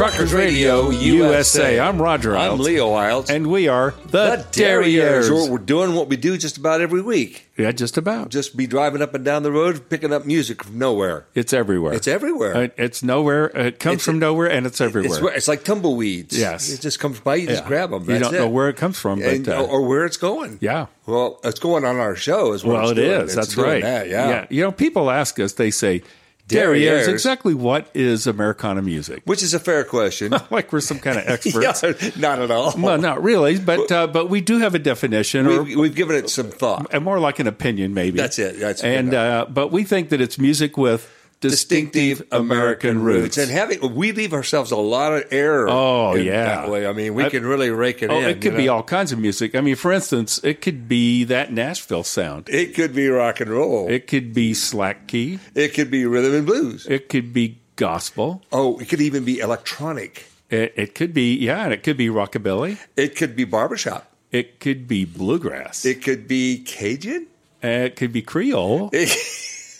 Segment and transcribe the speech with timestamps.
[0.00, 1.78] Truckers Radio USA.
[1.78, 3.28] I'm Roger I'm Leo Eilts.
[3.28, 5.28] and we are the, Derrieres.
[5.28, 5.50] Derrieres.
[5.50, 7.50] We're, doing what we do just about every week.
[7.58, 8.30] Yeah, just about.
[8.30, 11.26] Just be driving up and down the road, picking up music from nowhere.
[11.34, 11.92] It's everywhere.
[11.92, 12.56] It's everywhere.
[12.56, 13.48] Uh, it's nowhere.
[13.48, 15.18] It comes It's- from nowhere, and it's everywhere.
[15.26, 16.38] It's, it's like tumbleweeds.
[16.38, 16.72] Yes.
[16.72, 17.68] It just comes by, you just Yeah.
[17.68, 18.08] grab them.
[18.08, 20.56] You don't know where it comes from, but, and, uh, or where it's going.
[20.62, 20.86] yeah.
[21.04, 22.76] Well, it's going on our show as well.
[22.76, 23.34] Well, it's it is.
[23.34, 23.82] That's right.
[23.82, 24.46] That, yeah.
[24.48, 25.52] You know, people ask us.
[25.52, 26.02] They say,
[26.50, 27.04] Derrieres.
[27.04, 30.34] "Derrieres, exactly what is Americana music?" Which is a fair question.
[30.50, 31.82] like we're some kind of experts.
[31.82, 32.74] yeah, not at all.
[32.76, 36.30] Well, not really, but uh, but we do have a definition, We've, we've given it
[36.30, 36.88] some thought.
[36.92, 38.18] and more like an opinion, maybe.
[38.18, 38.58] That's it.
[38.58, 41.10] That's and uh, but we think that it's music with
[41.40, 43.38] distinctive, American roots.
[43.38, 45.68] and having we leave ourselves a lot of error.
[45.68, 46.44] Oh, in yeah.
[46.44, 46.86] that way.
[46.86, 48.28] I mean, we I- can really rake it oh, in.
[48.28, 48.76] it could be know?
[48.76, 49.54] all kinds of music.
[49.54, 52.48] I mean, for instance, it could be that Nashville sound.
[52.48, 53.88] It could be rock and roll.
[53.88, 55.38] It, could be slack key.
[55.54, 56.86] It could be rhythm and blues.
[56.86, 58.42] It could be gospel.
[58.52, 60.26] oh, it could even be electronic.
[60.50, 62.78] It, it could be yeah, and it could be rockabilly.
[62.96, 64.10] It could be barbershop.
[64.32, 65.84] It could be bluegrass.
[65.84, 67.26] It, could be Cajun.
[67.62, 68.90] it could be Creole.
[68.92, 69.08] It,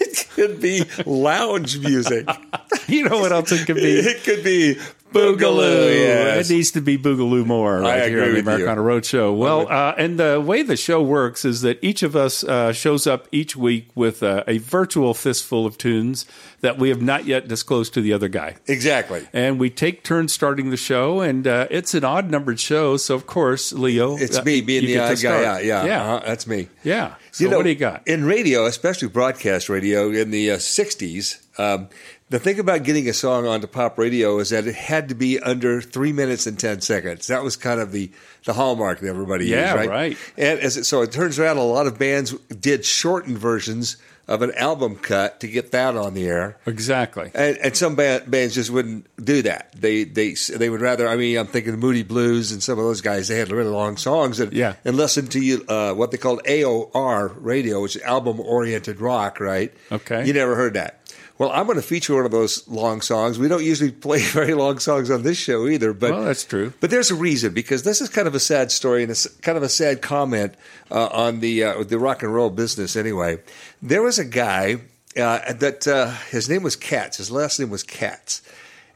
[0.01, 2.29] it could be lounge music.
[2.89, 3.99] you know what else it could be?
[3.99, 4.77] it could be
[5.13, 5.37] Boogaloo.
[5.39, 5.95] boogaloo.
[5.95, 6.51] Yes.
[6.51, 8.41] It needs to be Boogaloo more right I here on the.
[8.41, 9.37] Americana Roadshow.
[9.37, 13.07] Well, uh, and the way the show works is that each of us uh, shows
[13.09, 16.27] up each week with uh, a virtual fistful of tunes
[16.61, 18.57] that we have not yet disclosed to the other guy.
[18.69, 19.27] Exactly.
[19.33, 22.97] And we take turns starting the show, and uh, it's an odd numbered show.
[22.97, 24.17] So, of course, Leo.
[24.17, 25.41] It's uh, me being the odd guy.
[25.41, 26.05] Yeah, yeah, Yeah.
[26.05, 26.69] Uh-huh, that's me.
[26.85, 27.15] Yeah.
[27.33, 28.07] So, what do you got?
[28.07, 31.89] In radio, especially broadcast radio in the uh, 60s, um,
[32.29, 35.41] the thing about getting a song onto pop radio is that it had to be
[35.41, 37.27] under three minutes and 10 seconds.
[37.27, 38.11] That was kind of the,
[38.45, 39.89] the hallmark that everybody Yeah, used, right?
[39.89, 40.19] right.
[40.37, 43.97] And as it, so it turns out a lot of bands did shortened versions
[44.31, 46.57] of an album cut to get that on the air.
[46.65, 47.31] Exactly.
[47.35, 49.75] And, and some band, bands just wouldn't do that.
[49.79, 51.07] They they they would rather.
[51.09, 53.29] I mean, I'm thinking Moody Blues and some of those guys.
[53.29, 54.75] They had really long songs and Yeah.
[54.85, 59.41] and listen to you uh, what they called AOR radio, which is album oriented rock.
[59.41, 59.75] Right?
[59.93, 60.25] Okay.
[60.27, 61.00] You never heard that.
[61.41, 63.39] Well, I'm going to feature one of those long songs.
[63.39, 66.75] We don't usually play very long songs on this show either, but Well, that's true.
[66.81, 69.57] But there's a reason because this is kind of a sad story and it's kind
[69.57, 70.55] of a sad comment
[70.91, 72.95] uh, on the uh, the rock and roll business.
[72.95, 73.39] Anyway,
[73.81, 74.83] there was a guy
[75.17, 77.17] uh, that uh, his name was Katz.
[77.17, 78.43] His last name was Katz,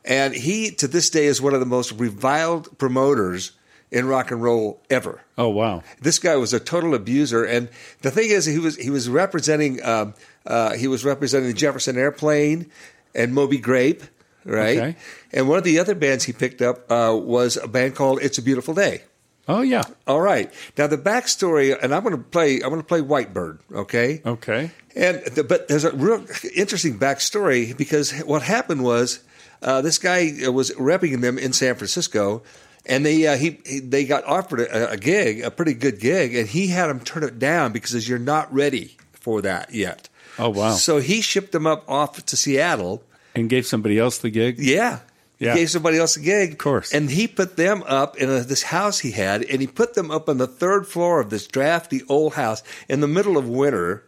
[0.04, 3.52] and he to this day is one of the most reviled promoters
[3.90, 5.22] in rock and roll ever.
[5.38, 5.82] Oh, wow.
[6.00, 7.68] This guy was a total abuser, and
[8.02, 10.14] the thing is, he was he was representing um,
[10.46, 12.70] uh, he was representing the Jefferson Airplane
[13.14, 14.02] and Moby Grape,
[14.44, 14.78] right?
[14.78, 14.96] Okay.
[15.32, 18.38] And one of the other bands he picked up uh, was a band called It's
[18.38, 19.02] a Beautiful Day.
[19.46, 19.82] Oh, yeah.
[20.06, 23.34] All right, now the backstory, and I'm going to play I'm going to play White
[23.34, 24.22] Bird, okay?
[24.24, 24.70] Okay.
[24.96, 26.24] And the, but there's a real
[26.54, 29.22] interesting backstory because what happened was
[29.60, 32.42] uh, this guy was repping them in San Francisco,
[32.86, 36.34] and they uh, he, he they got offered a, a gig, a pretty good gig,
[36.34, 40.08] and he had them turn it down because says, you're not ready for that yet.
[40.38, 40.72] Oh, wow.
[40.72, 43.02] So he shipped them up off to Seattle.
[43.34, 44.58] And gave somebody else the gig?
[44.58, 45.00] Yeah.
[45.38, 45.54] Yeah.
[45.54, 46.52] He gave somebody else a gig.
[46.52, 46.92] Of course.
[46.94, 50.10] And he put them up in a, this house he had, and he put them
[50.10, 54.04] up on the third floor of this drafty old house in the middle of winter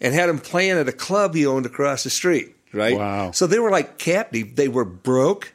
[0.00, 2.96] and had them playing at a club he owned across the street, right?
[2.96, 3.30] Wow.
[3.32, 4.56] So they were like captive.
[4.56, 5.52] They were broke.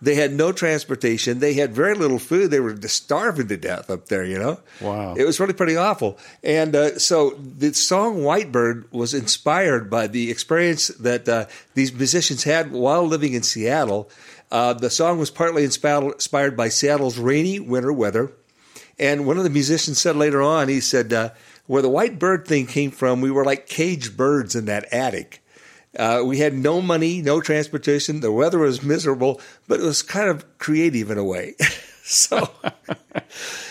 [0.00, 1.40] They had no transportation.
[1.40, 2.50] They had very little food.
[2.50, 4.60] They were just starving to death up there, you know?
[4.80, 5.14] Wow.
[5.14, 6.18] It was really pretty awful.
[6.44, 11.92] And uh, so the song White Bird was inspired by the experience that uh, these
[11.92, 14.08] musicians had while living in Seattle.
[14.52, 18.32] Uh, the song was partly inspired, inspired by Seattle's rainy winter weather.
[19.00, 21.30] And one of the musicians said later on, he said, uh,
[21.66, 25.42] where the white bird thing came from, we were like caged birds in that attic.
[25.96, 28.20] Uh, we had no money, no transportation.
[28.20, 31.54] The weather was miserable, but it was kind of creative in a way.
[32.10, 32.48] So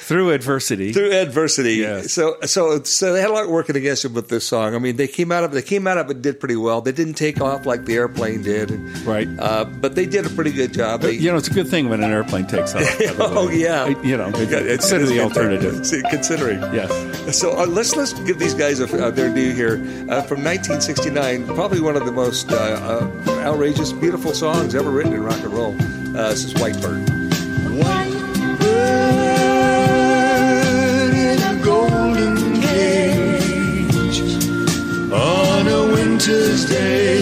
[0.08, 0.94] Through adversity.
[0.94, 1.74] through adversity.
[1.76, 2.14] Yes.
[2.14, 4.74] So so so they had a lot working against them with this song.
[4.74, 6.80] I mean, they came out of they came out of it did pretty well.
[6.80, 8.72] They didn't take off like the airplane did,
[9.06, 9.28] Right.
[9.40, 11.02] Uh, but they did a pretty good job.
[11.02, 12.84] They, you know, it's a good thing when an airplane takes off.
[13.20, 15.74] oh yeah, You know, Yeah, it's- consider it's the alternative.
[16.10, 16.62] Considering.
[16.74, 17.38] Yes.
[17.38, 19.74] So uh, let's let's give these guys a, uh, their due here.
[20.10, 25.12] Uh, from 1969, probably one of the most uh, uh, outrageous, beautiful songs ever written
[25.14, 25.74] in rock and roll.
[26.16, 27.17] Uh, this is White Bird.
[36.18, 37.17] Winter's day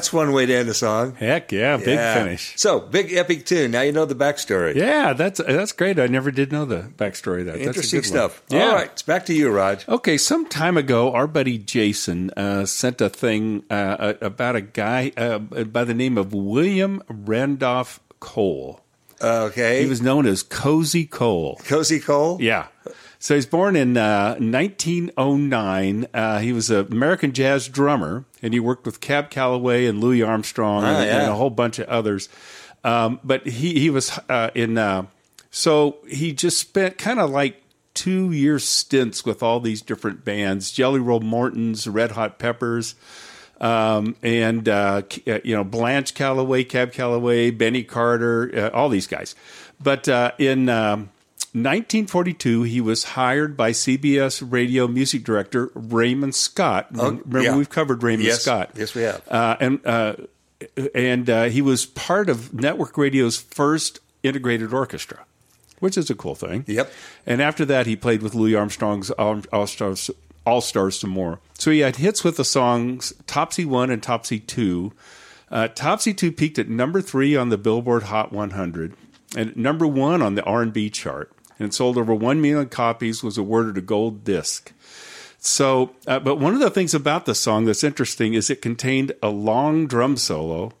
[0.00, 1.14] that's one way to end a song.
[1.16, 2.14] Heck yeah, big Yeah.
[2.14, 2.54] finish.
[2.56, 3.72] So big epic tune.
[3.72, 4.74] Now you know the backstory.
[4.74, 5.98] Yeah, that's that's great.
[5.98, 7.40] I never did know the backstory.
[7.40, 8.42] of That That's a Interesting stuff.
[8.48, 8.68] Yeah.
[8.68, 9.86] All right, it's back to you, Raj.
[9.86, 15.12] Okay, some time ago, our buddy Jason uh, sent a thing uh, about a guy
[15.18, 18.80] uh, by the name of William Randolph Cole.
[19.20, 19.82] Okay.
[19.82, 21.60] He was known as Cozy Cole.
[21.66, 22.38] Cozy Cole.
[22.40, 22.68] Yeah.
[23.22, 26.06] So he's born in uh, 1909.
[26.12, 30.22] Uh, he was an American jazz drummer, and he worked with Cab Calloway and Louis
[30.22, 31.20] Armstrong and, Ah, yeah.
[31.22, 32.28] and a whole bunch of others.
[32.82, 34.78] Um, but he he was uh, in.
[34.78, 35.06] Uh,
[35.50, 37.62] so he just spent kind of like
[37.92, 42.94] two year stints with all these different bands: Jelly Roll Morton's, Red Hot Peppers.
[43.60, 49.06] Um, and uh, uh, you know Blanche Calloway, Cab Calloway, Benny Carter, uh, all these
[49.06, 49.34] guys.
[49.78, 51.10] But uh, in um,
[51.52, 56.86] 1942, he was hired by CBS radio music director Raymond Scott.
[56.92, 57.56] Remember, Oh, yeah.
[57.56, 58.42] we've covered Raymond Yes.
[58.42, 58.70] Scott.
[58.76, 59.26] Yes, we have.
[59.28, 60.14] Uh, and uh,
[60.94, 65.24] and uh, he was part of network radio's first integrated orchestra,
[65.80, 66.64] which is a cool thing.
[66.68, 66.92] Yep.
[67.26, 70.10] And after that, he played with Louis Armstrong's All Stars,
[70.46, 71.40] All Stars some more.
[71.54, 74.92] So he had hits with the songs Topsy One and Topsy Two.
[75.50, 78.94] Uh, Topsy Two peaked at number three on the Billboard Hot 100
[79.36, 81.32] and number one on the R&B chart.
[81.60, 83.22] And sold over one million copies.
[83.22, 84.72] Was awarded a gold disc.
[85.38, 89.12] So, uh, but one of the things about the song that's interesting is it contained
[89.22, 90.72] a long drum solo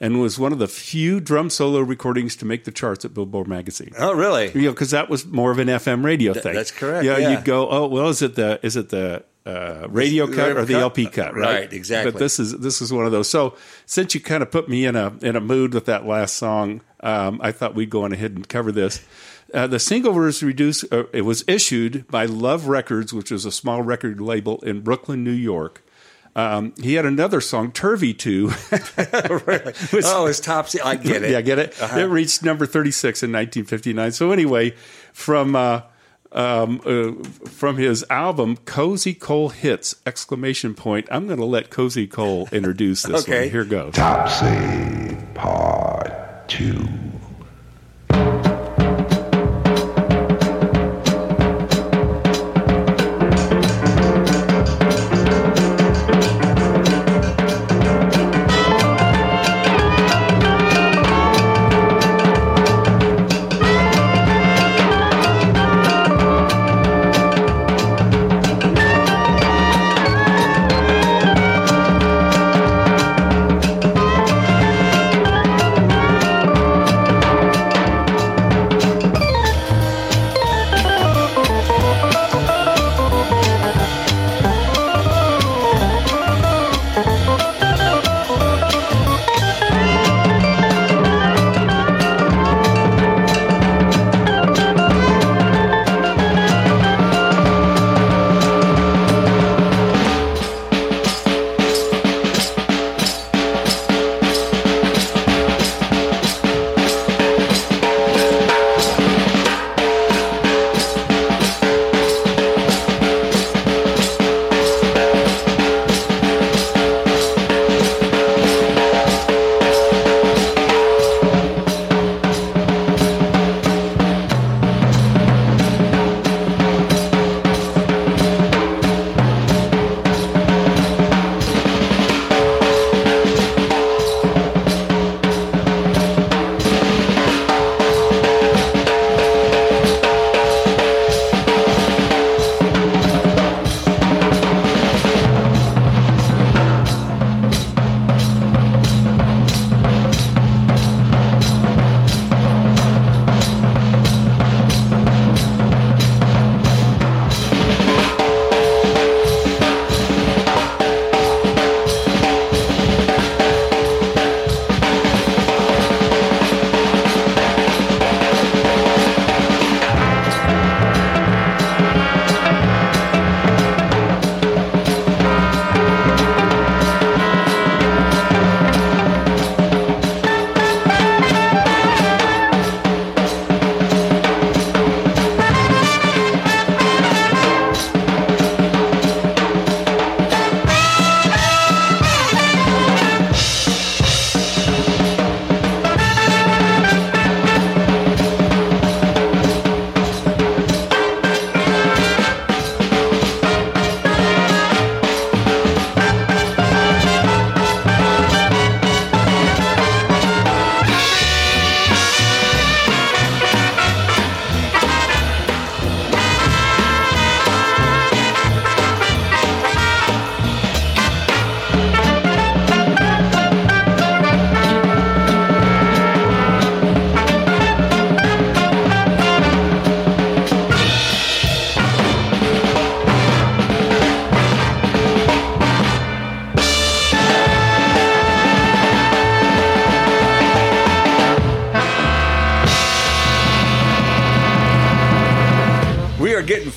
[0.00, 3.48] and was one of the few drum solo recordings to make the charts at Billboard
[3.48, 3.92] magazine.
[3.98, 4.50] Oh, really?
[4.52, 6.54] You know, because that was more of an FM radio thing.
[6.54, 7.30] that's correct, Yeah, yeah.
[7.30, 10.74] you'd go, oh, well, is it the is it the uh, radio cut or the
[10.74, 10.82] cut?
[10.82, 11.34] LP cut?
[11.34, 12.12] Right, Right, exactly.
[12.12, 13.28] But this is this is one of those.
[13.28, 16.36] So since you kind of put me in a in a mood with that last
[16.36, 19.00] song, um, I thought we'd go on ahead and cover this.
[19.54, 20.84] Uh, the single was reduced.
[20.92, 25.24] Uh, it was issued by Love Records, which was a small record label in Brooklyn,
[25.24, 25.82] New York.
[26.36, 28.50] Um, he had another song, Turvy Two.
[28.72, 30.80] oh, it's topsy.
[30.80, 31.30] I get it.
[31.30, 31.74] Yeah, get it.
[31.80, 34.12] It reached number thirty-six in nineteen fifty-nine.
[34.12, 34.74] So anyway,
[35.12, 35.80] from uh,
[36.30, 41.08] um, uh, from his album "Cozy Cole Hits!" exclamation point.
[41.10, 43.44] I'm going to let Cozy Cole introduce this Okay.
[43.46, 43.50] one.
[43.50, 43.94] Here goes.
[43.94, 46.88] Topsy Part 2.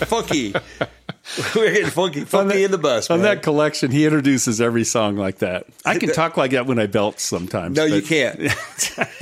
[0.05, 0.53] Funky.
[1.55, 3.10] We're getting funky, funky in the bus.
[3.10, 3.36] On man.
[3.36, 5.65] that collection, he introduces every song like that.
[5.86, 7.77] I can talk like that when I belch sometimes.
[7.77, 8.39] no, you can't.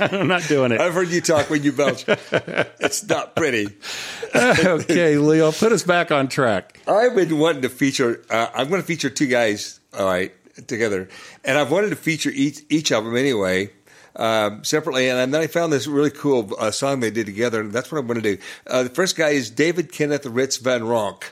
[0.00, 0.80] I'm not doing it.
[0.80, 2.04] I've heard you talk when you belch.
[2.08, 3.68] it's not pretty.
[4.34, 6.80] okay, Leo, put us back on track.
[6.88, 8.24] I've been wanting to feature.
[8.30, 9.78] Uh, I'm going to feature two guys.
[9.96, 10.32] All right,
[10.66, 11.08] together,
[11.44, 13.70] and I've wanted to feature each each of them anyway.
[14.16, 17.72] Um, separately, and then I found this really cool uh, song they did together, and
[17.72, 18.42] that's what I'm going to do.
[18.66, 21.22] Uh, the first guy is David Kenneth Ritz Van Ronk.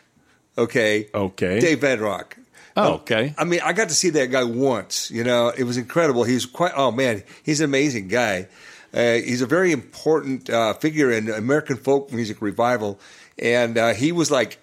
[0.56, 1.08] Okay.
[1.12, 1.58] Okay.
[1.58, 2.34] Dave Van Ronk.
[2.76, 3.34] Oh, okay.
[3.36, 5.10] I mean, I got to see that guy once.
[5.10, 6.22] You know, it was incredible.
[6.22, 6.72] He's quite.
[6.76, 8.46] Oh man, he's an amazing guy.
[8.94, 13.00] Uh, he's a very important uh, figure in American folk music revival,
[13.38, 14.58] and uh, he was like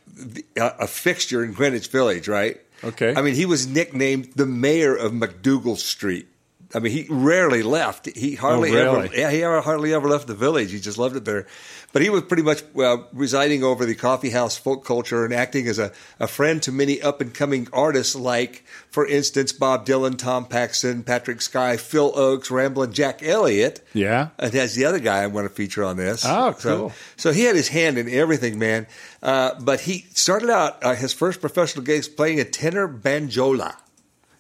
[0.56, 2.60] a, a fixture in Greenwich Village, right?
[2.84, 3.14] Okay.
[3.16, 6.28] I mean, he was nicknamed the mayor of MacDougal Street.
[6.76, 8.06] I mean, he rarely left.
[8.16, 9.06] He hardly Oh, really?
[9.08, 9.16] ever.
[9.18, 10.72] Yeah, he hardly ever left the village.
[10.72, 11.48] He just loved it there.
[11.94, 15.66] But he was pretty much uh, residing over the coffee house folk culture and acting
[15.70, 20.18] as a, a friend to many up and coming artists like, for instance, Bob Dylan,
[20.18, 23.82] Tom Paxton, Patrick Sky, Phil Ochs, Ramblin' Jack Elliott.
[23.94, 24.30] Yeah.
[24.38, 26.26] And that's the other guy I want to feature on this.
[26.28, 26.94] Oh, So, cool.
[27.16, 28.88] so he had his hand in everything, man.
[29.24, 33.74] Uh, but he started out uh, his first professional gigs playing a tenor banjola.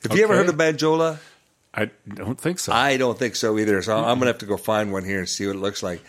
[0.04, 1.20] Have you ever heard of banjola?
[1.76, 2.72] I don't think so.
[2.72, 3.82] I don't think so either.
[3.82, 6.02] So I'm gonna have to go find one here and see what it looks like.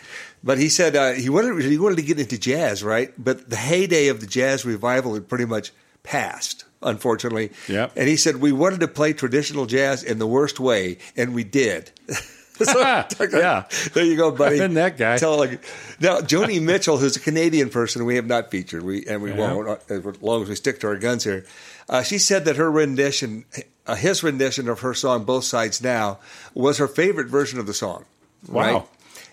[0.43, 3.11] But he said uh, he wanted he wanted to get into jazz, right?
[3.17, 7.51] But the heyday of the jazz revival had pretty much passed, unfortunately.
[7.67, 7.93] Yep.
[7.97, 11.43] And he said we wanted to play traditional jazz in the worst way, and we
[11.43, 11.91] did.
[12.59, 12.79] So,
[13.21, 13.65] Yeah.
[13.93, 14.55] there you go, buddy.
[14.55, 15.17] I've been that guy.
[15.19, 15.63] Tell like
[15.99, 19.53] now, Joni Mitchell, who's a Canadian person, we have not featured, we and we Yeah.
[19.53, 21.45] won't uh, as long as we stick to our guns here.
[21.87, 23.45] Uh, she said that her rendition,
[23.87, 26.19] uh, his rendition of her song "Both Sides Now,"
[26.53, 28.05] was her favorite version of the song.
[28.47, 28.61] Wow.
[28.61, 28.83] Right?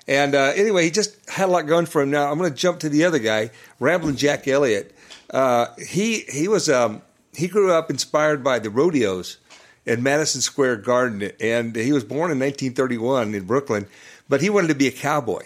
[0.07, 2.11] And uh, anyway, he just had a lot going for him.
[2.11, 4.95] Now I'm going to jump to the other guy, Ramblin' Jack Elliott.
[5.31, 7.03] Uh, he he was um,
[7.35, 9.39] he grew up inspired by the rodeos
[9.87, 13.87] in Madison Square Garden, and he was born in 1931 in Brooklyn.
[14.29, 15.43] But he wanted to be a cowboy.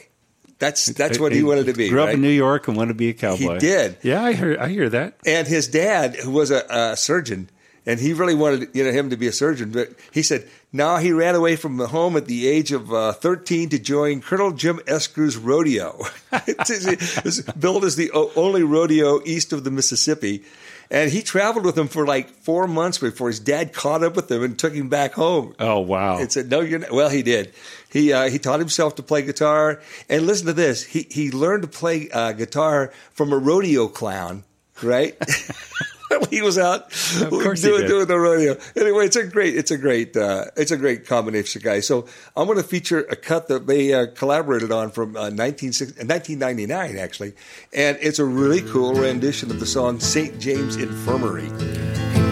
[0.59, 1.89] That's that's what he wanted to be.
[1.89, 2.15] Grew up right?
[2.15, 3.55] in New York and wanted to be a cowboy.
[3.55, 3.97] He did.
[4.03, 4.57] Yeah, I hear.
[4.59, 5.15] I hear that.
[5.25, 7.49] and his dad, who was a, a surgeon,
[7.89, 10.99] and he really wanted you know him to be a surgeon, but he said now
[10.99, 14.53] he ran away from the home at the age of uh, 13 to join Colonel
[14.53, 15.99] Jim Eskew's rodeo.
[16.33, 20.45] it's, it's billed as the only rodeo east of the Mississippi.
[20.91, 24.31] And he traveled with him for like four months before his dad caught up with
[24.31, 25.55] him and took him back home.
[25.59, 26.19] Oh wow.
[26.19, 27.55] And said, "No, you're not." Well, he did.
[27.91, 30.85] He uh, he taught himself to play guitar, and listen to this.
[30.85, 34.45] He he learned to play uh, guitar from a rodeo clown,
[34.83, 35.17] right?
[36.31, 36.91] he was out
[37.31, 37.89] course he doing, did.
[37.89, 38.57] doing the rodeo.
[38.77, 41.87] Anyway, it's a great it's a great uh, it's a great combination, guys.
[41.87, 46.97] So I'm going to feature a cut that they uh, collaborated on from uh, 1999,
[46.97, 47.35] actually,
[47.73, 50.39] and it's a really cool rendition of the song "St.
[50.39, 51.51] James Infirmary."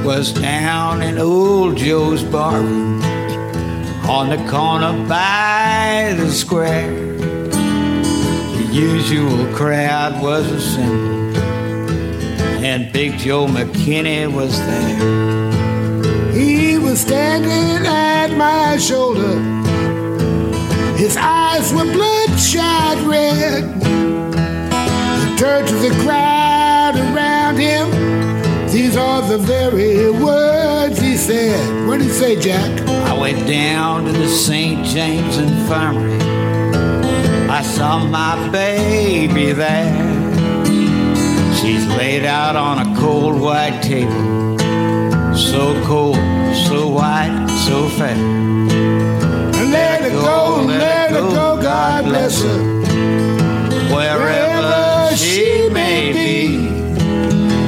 [0.05, 2.61] was down in old Joe's bar
[4.09, 6.89] on the corner by the square.
[7.51, 11.26] The usual crowd was assembled,
[12.65, 16.33] and Big Joe McKinney was there.
[16.33, 19.39] He was standing at my shoulder.
[20.97, 23.65] His eyes were bloodshot red.
[25.23, 27.91] He turned to the crowd around him.
[28.71, 31.87] These are the very words he said.
[31.87, 32.81] What did he say, Jack?
[32.89, 34.85] I went down to the St.
[34.87, 36.19] James Infirmary.
[37.49, 40.26] I saw my baby there.
[41.97, 44.59] Laid out on a cold white table.
[45.35, 46.17] So cold,
[46.69, 48.15] so white, so fair.
[48.15, 52.59] And let her go, let her go, God bless her.
[53.95, 56.69] Wherever she may be,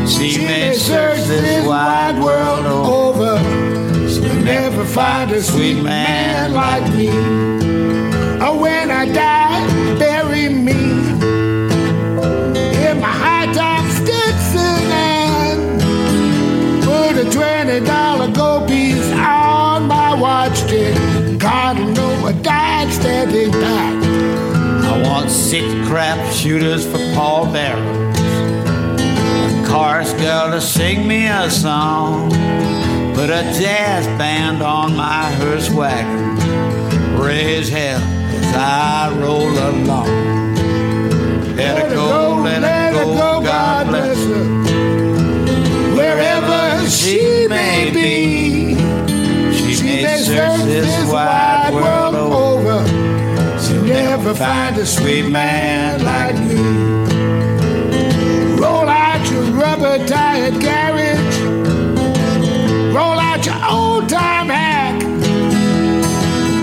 [0.06, 3.38] she may search this wide world over.
[4.08, 7.08] She'll never find a sweet man like me.
[8.40, 9.37] Oh, when I die,
[23.26, 24.04] back.
[24.84, 28.18] I want six crap shooters for Paul Barrows.
[28.18, 32.30] A chorus girl to sing me a song.
[33.14, 36.36] Put a jazz band on my hearse wagon.
[37.18, 40.06] Raise hell as I roll along.
[41.56, 44.44] Let her go, let her go, God bless her.
[45.96, 48.76] Wherever she may be,
[49.52, 52.07] She she may search this wide world
[53.88, 56.56] never find a sweet man like me.
[58.60, 61.38] Roll out your that garage.
[62.94, 65.00] Roll out your old time hack.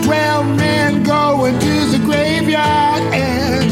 [0.03, 3.71] Twelve men going to the graveyard and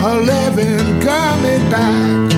[0.00, 2.32] eleven coming back.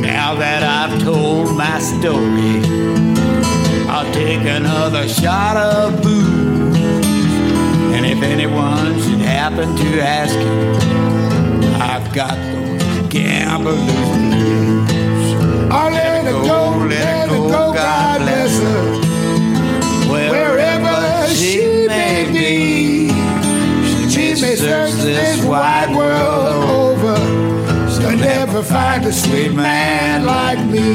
[0.00, 2.62] Now that I've told my story,
[3.88, 6.33] I'll take another shot of booze.
[8.54, 15.34] Anyone should happen to ask you, I've got those gambler's blues.
[15.72, 20.08] Oh, let it go, let it go, God bless her.
[20.08, 23.08] Wherever she may be,
[24.08, 27.16] she may search this wide world over.
[27.90, 30.94] She'll never find a sweet man like me.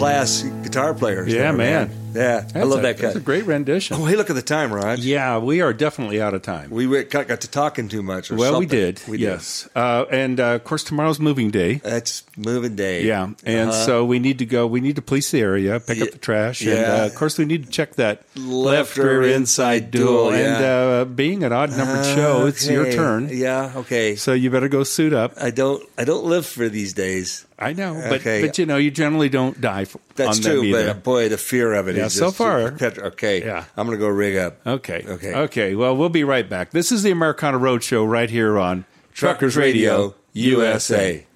[0.00, 1.32] Class guitar players.
[1.32, 1.90] Yeah, there, man.
[2.12, 3.96] Yeah, I love a- that That's a great rendition.
[3.96, 4.98] Oh, hey, look at the time, Rod.
[4.98, 6.70] Yeah, we are definitely out of time.
[6.70, 8.32] We got, got to talking too much.
[8.32, 9.00] Or well, we did.
[9.06, 9.24] We did.
[9.24, 9.68] yes.
[9.76, 11.74] Uh, and uh, of course, tomorrow's moving day.
[11.74, 13.04] That's moving day.
[13.04, 13.86] Yeah, and Uh-huh.
[13.86, 14.66] so we need to go.
[14.66, 17.02] We need to police the area, pick up the trash, and yeah.
[17.02, 20.68] uh, of course, we need to check that Left or inside duel, And yeah.
[20.68, 23.28] uh, being an odd numbered show, it's your turn.
[23.30, 23.72] Yeah.
[23.76, 24.16] Okay.
[24.16, 25.34] So you better go suit up.
[25.40, 25.80] I don't.
[25.96, 27.46] I don't live for these days.
[27.60, 28.40] I know, but Okay.
[28.40, 30.86] but you know, you generally don't die f- That's on true, either.
[30.94, 31.96] but boy, the fear of it.
[31.96, 32.60] Yeah, so just- far.
[32.80, 33.44] Okay.
[33.44, 33.64] Yeah.
[33.76, 34.66] I'm going to go rig up.
[34.66, 35.04] Okay.
[35.06, 35.34] Okay.
[35.34, 35.74] Okay.
[35.74, 36.70] Well, we'll be right back.
[36.70, 41.26] This is the Americana Roadshow right here on Truckers Radio USA.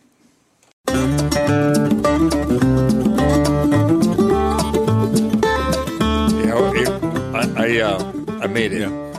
[5.35, 6.89] Yeah, it-
[7.35, 8.81] I I, uh, I made it.
[8.81, 9.14] Yeah,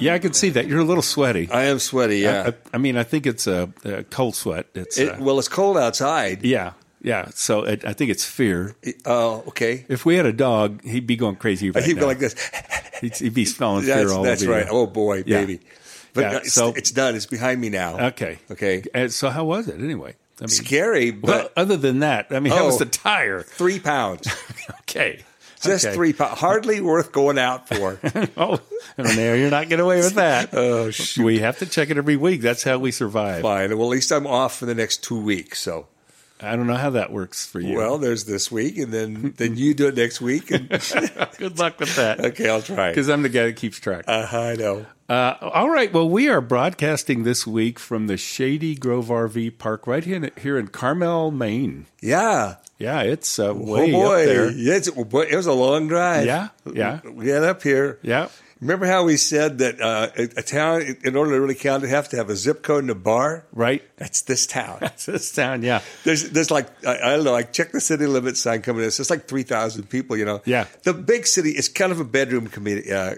[0.00, 0.66] I can see that.
[0.66, 1.48] You're a little sweaty.
[1.50, 2.18] I am sweaty.
[2.18, 2.42] Yeah.
[2.42, 4.66] I, I- I mean, I think it's a, a cold sweat.
[4.74, 6.44] It's It- uh, well, it's cold outside.
[6.44, 7.28] yeah, yeah.
[7.34, 8.76] So it, I think it's fear.
[9.04, 9.84] Oh, okay.
[9.88, 12.02] If we had a dog, he'd be going crazy right He'd now.
[12.02, 12.34] go like this.
[13.00, 14.72] He'd, he'd be smelling fear That's, all that's over That's right.
[14.72, 14.78] you.
[14.78, 15.40] Oh boy, Yeah.
[15.40, 15.60] baby.
[16.14, 17.14] But Yeah, no, it's, so- it's done.
[17.14, 18.06] It's behind me now.
[18.08, 18.38] Okay.
[18.50, 18.82] Okay.
[18.94, 20.14] And so how was it anyway?
[20.40, 22.78] I mean, Scary, well, but other than that, I mean, how was Oh.
[22.80, 23.42] the tire?
[23.42, 24.26] three pounds.
[24.82, 25.20] Okay.
[25.60, 25.94] Just Okay.
[25.94, 26.38] three pounds.
[26.38, 27.98] Hardly worth going out for.
[28.36, 28.60] oh,
[28.96, 30.50] no, you're not getting away with that.
[30.52, 31.24] oh, shoot.
[31.24, 32.40] We have to check it every week.
[32.40, 33.42] That's how we survive.
[33.42, 33.76] Fine.
[33.76, 35.60] Well, at least I'm off for the next two weeks.
[35.60, 35.86] So,
[36.40, 37.76] I don't know how that works for you.
[37.76, 40.50] well, there's this week, and then then you do it next week.
[40.52, 40.68] And,
[41.38, 42.20] good luck with that.
[42.24, 42.90] okay, I'll try.
[42.90, 44.04] Because I'm the guy that keeps track.
[44.06, 44.86] Uh, I know.
[45.08, 45.90] Uh, all right.
[45.92, 50.30] Well, we are broadcasting this week from the Shady Grove RV Park right here in,
[50.40, 51.86] here in Carmel, Maine.
[52.02, 52.56] Yeah.
[52.78, 54.20] Yeah, it's uh, Oh way boy.
[54.22, 54.50] up there.
[54.52, 56.26] Yeah, it's, boy, it was a long drive.
[56.26, 57.00] Yeah, yeah.
[57.04, 57.98] We got up here.
[58.02, 58.28] Yeah.
[58.60, 62.08] Remember how we said that uh, a, town, in order to really count, it have
[62.08, 63.44] to have a zip code and a bar?
[63.52, 63.82] Right.
[63.98, 64.78] That's this town.
[64.80, 65.62] That's this town.
[65.62, 65.80] Yeah.
[66.02, 67.30] There's, there's like I, I don't know.
[67.32, 68.88] Like check the city limit sign coming in.
[68.88, 70.16] It's like three thousand people.
[70.16, 70.42] You know.
[70.44, 70.66] Yeah.
[70.82, 72.92] The big city is kind of a bedroom community.
[72.92, 73.14] Uh,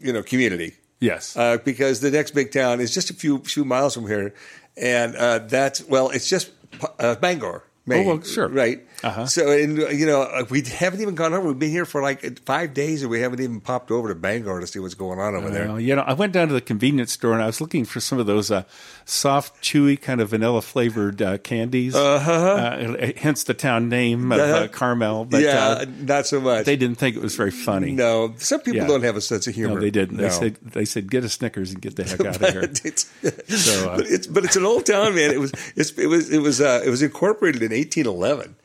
[0.00, 0.74] you know, community.
[0.98, 1.36] Yes.
[1.36, 4.34] Uh, because the next big town is just a few few miles from here,
[4.76, 6.50] and uh, that's well, it's just
[6.98, 7.62] uh, Bangor.
[7.86, 8.48] Maine, Oh, well, sure.
[8.48, 8.86] right?
[9.02, 9.26] Uh-huh.
[9.26, 11.48] So, and uh, you know, uh, we haven't even gone over.
[11.48, 14.60] We've been here for like five days, and we haven't even popped over to Bangor
[14.60, 15.78] to see what's going on over there.
[15.80, 18.18] You know, I went down to the convenience store and I was looking for some
[18.18, 18.64] of those uh,
[19.04, 21.94] soft, chewy, kind of vanilla flavored uh, candies.
[21.94, 22.96] Uh-huh.
[23.16, 24.68] hence the town name of uh, Uh-huh.
[24.68, 25.24] Carmel.
[25.24, 26.66] But yeah, uh, not so much.
[26.66, 27.92] they didn't think it was very funny.
[27.92, 28.86] no, some people Yeah.
[28.86, 29.74] don't have a sense of humor.
[29.76, 30.16] No, they didn't.
[30.18, 32.62] They said they said get a Snickers and get the heck out of here.
[32.62, 33.08] it's,
[33.48, 35.30] So, uh, but it's but it's an old town, man.
[35.30, 38.56] It was it's, it was it was uh, it was incorporated in 1811,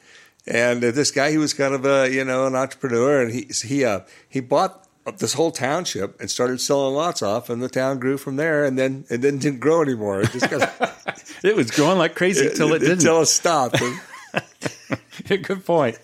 [0.47, 3.47] and uh, this guy he was kind of a you know an entrepreneur, and he
[3.63, 7.99] he uh, he bought this whole township and started selling lots off, and the town
[7.99, 10.21] grew from there, and then and then didn't grow anymore.
[10.21, 12.99] It just kind of, It was growing like crazy until it didn't.
[12.99, 13.81] until it stopped.
[15.27, 15.97] Good point.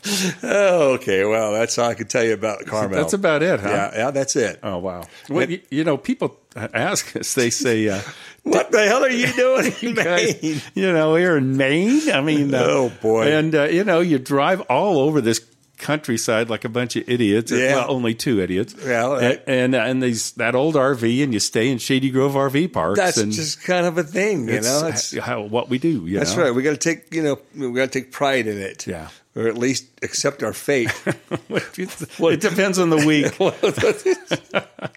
[0.44, 2.98] oh, okay, well that's all I can tell you about Carmel.
[2.98, 3.70] That's about it, huh?
[3.70, 4.60] yeah, yeah, that's it.
[4.64, 5.04] Oh wow.
[5.30, 7.34] Well, you, you know, people ask us.
[7.34, 8.02] They say, uh,
[8.44, 10.62] What the hell are you doing in Maine?
[10.74, 12.10] you know, here in Maine.
[12.12, 13.32] I mean, uh, Oh, boy.
[13.32, 15.46] And uh, you know, you drive all over this
[15.78, 17.52] countryside like a bunch of idiots.
[17.52, 17.76] Yeah.
[17.76, 18.76] Well, only two idiots.
[18.84, 22.34] Yeah, and and, uh, and these that old RV, and you stay in Shady Grove
[22.34, 23.00] RV parks.
[23.00, 24.88] That's and just kind of a thing, you know.
[24.88, 26.06] It's, how, what we do.
[26.06, 26.44] You That's know?
[26.44, 26.56] right.
[26.56, 28.86] We got to take, you know, we got to take pride in it.
[28.88, 29.10] Yeah.
[29.36, 30.90] Or at least accept our fate.
[31.50, 33.34] it depends on the week.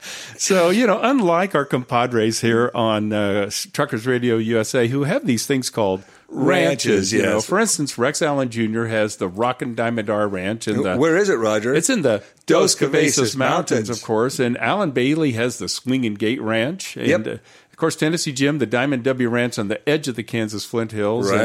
[0.37, 5.47] so, you know, unlike our compadres here on uh, Truckers Radio USA, who have these
[5.47, 7.41] things called ranches, Ranches, you know.
[7.41, 8.85] For instance, Rex Allen Jr.
[8.87, 11.75] has the Rock Rockin' Diamondar Ranch in the Where is it, Roger?
[11.75, 13.91] It's in the Dos Cabezas Mountains, Mountains.
[13.91, 14.41] of course.
[14.41, 16.97] And Alan Bailey has the Swinging Gate Ranch.
[16.97, 17.27] And, Yep.
[17.27, 17.37] uh,
[17.75, 20.93] of course, Tennessee Jim, the Diamond W Ranch on the edge of the Kansas Flint
[20.93, 21.29] Hills.
[21.29, 21.41] And,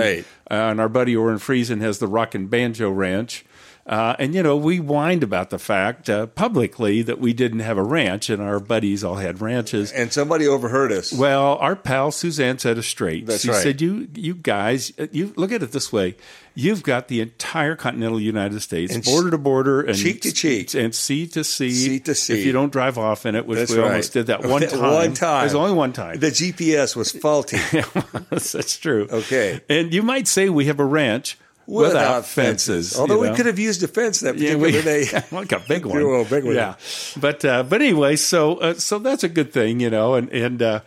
[0.52, 3.44] uh, and our buddy Orrin Friesen has the Rockin' Banjo Ranch.
[3.89, 7.75] Uh, and, you know, we whined about the fact uh, publicly that we didn't have
[7.75, 9.91] a ranch, and our buddies all had ranches.
[9.91, 11.12] and somebody overheard us.
[11.12, 13.25] Well, our pal Suzanne set us straight.
[13.25, 13.63] That's she right.
[13.63, 16.15] said, "You, you guys, uh, you look at it this way:
[16.54, 20.75] you've got the entire continental United States, And border to border, and cheek to cheek.
[20.75, 22.39] and sea to sea, Sea to sea.
[22.39, 23.88] If you don't drive off in it, which That's we right.
[23.88, 24.82] almost did that one time.
[24.82, 25.41] One time.
[25.41, 26.19] There's only one time.
[26.19, 27.58] The GPS was faulty.
[28.30, 29.08] That's true.
[29.10, 29.62] Okay.
[29.67, 32.97] and you might say we have a ranch without, fences.
[32.97, 35.23] Although you we could have used a fence that Yeah, particular we, day.
[35.32, 36.01] like a big one.
[36.01, 36.55] Oh, big one.
[36.55, 36.75] Yeah,
[37.17, 40.62] but uh, but anyway, so uh, so that's a good thing, you know, and and
[40.62, 40.79] uh,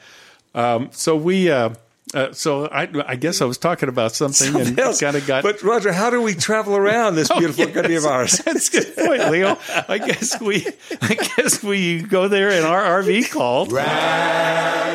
[0.55, 1.51] um, so we.
[1.51, 1.71] Uh,
[2.15, 5.43] uh, so I, I guess I was talking about something, and kind of got.
[5.43, 7.75] But Roger, how do we travel around this beautiful yes.
[7.75, 8.37] country of ours?
[8.39, 9.57] That's a good point, Leo.
[9.89, 10.67] I guess we,
[11.01, 13.73] I guess we go there in our RV called.
[13.75, 14.93] Ah,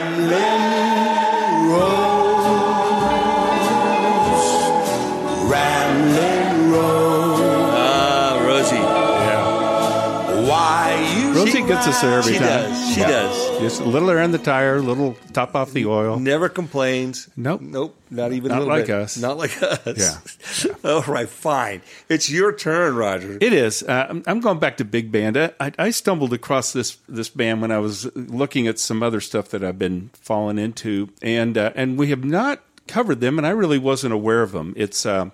[11.68, 12.48] gets us there every She time.
[12.48, 12.94] does.
[12.96, 13.60] She does.
[13.60, 16.18] Just a little air in the tire, a little top off the oil.
[16.20, 17.30] Never complains.
[17.36, 17.62] Nope.
[17.62, 17.96] Nope.
[18.10, 18.96] Not even Not a little like bit.
[18.96, 19.18] us.
[19.18, 20.66] Not like us.
[20.66, 20.74] Yeah.
[20.90, 21.28] All right.
[21.28, 21.82] Fine.
[22.10, 23.38] It's your turn, Roger.
[23.42, 23.84] It is.
[23.84, 25.38] Uh, I'm- going back to big band.
[25.38, 29.50] I, I stumbled across this this band when I was looking at some other stuff
[29.50, 33.50] that I've been falling into, and uh, and we have not covered them, and I
[33.50, 34.74] really wasn't aware of them.
[34.78, 35.32] It's uh,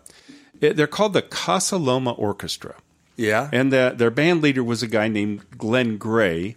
[0.61, 2.75] it, they're called the Casa Loma Orchestra,
[3.15, 3.49] yeah.
[3.52, 6.56] and the, their band leader was a guy named Glen Gray.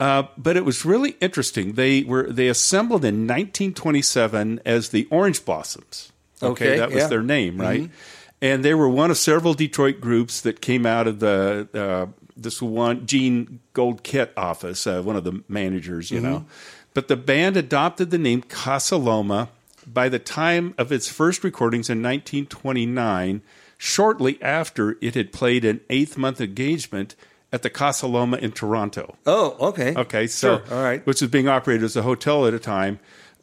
[0.00, 1.72] Uh, but it was really interesting.
[1.72, 6.12] They were they assembled in 1927 as the Orange Blossoms.
[6.40, 7.06] Okay, that was yeah.
[7.08, 7.90] their name, right?
[8.40, 12.62] And they were one of several Detroit groups that came out of the uh, this
[12.62, 16.46] one Jean Goldkette office, uh, one of the managers, you know.
[16.94, 19.48] But the band adopted the name Casa Loma
[19.86, 23.42] by the time of its first recordings in 1929,
[23.78, 27.14] shortly after it had played an eighth month engagement
[27.50, 29.16] at the Casa Loma in Toronto.
[29.26, 29.94] oh, okay.
[29.96, 30.76] Okay, so Sure.
[30.76, 31.04] All right.
[31.06, 32.98] which was being operated as a hotel at a time.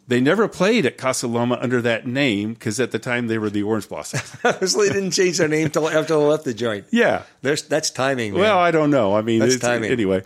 [0.08, 3.50] They never played at Casa Loma under that name because at the time they were
[3.50, 4.22] the Orange Blossoms.
[4.72, 6.86] so they didn't change their name till after they left the joint.
[6.92, 7.24] yeah.
[7.42, 8.34] There's that's timing.
[8.34, 8.42] Man.
[8.42, 9.16] Well, I don't know.
[9.16, 9.92] I mean, That's it's- timing.
[9.92, 10.22] anyway.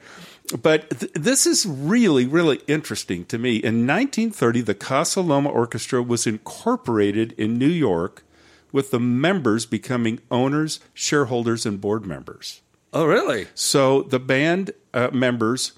[0.62, 3.58] But th- this is really, really interesting to me.
[3.58, 8.24] In 1930, the Casa Loma Orchestra was incorporated in New York,
[8.72, 12.62] with the members becoming owners, shareholders, and board members.
[12.94, 13.48] oh, really?
[13.56, 15.74] So the band uh, members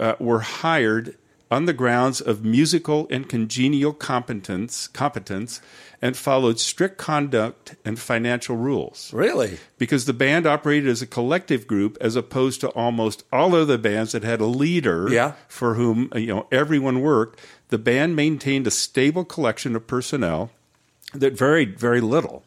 [0.00, 1.16] uh, were hired
[1.50, 5.60] on the grounds of musical and congenial competence, competence,
[6.02, 9.12] and followed strict conduct and financial rules.
[9.12, 9.58] Really?
[9.78, 14.10] Because the band operated as a collective group, as opposed to almost all other bands
[14.12, 15.34] that had a leader Yeah.
[15.48, 17.40] for whom you know everyone worked.
[17.68, 20.50] The band maintained a stable collection of personnel
[21.20, 22.44] that varied very little.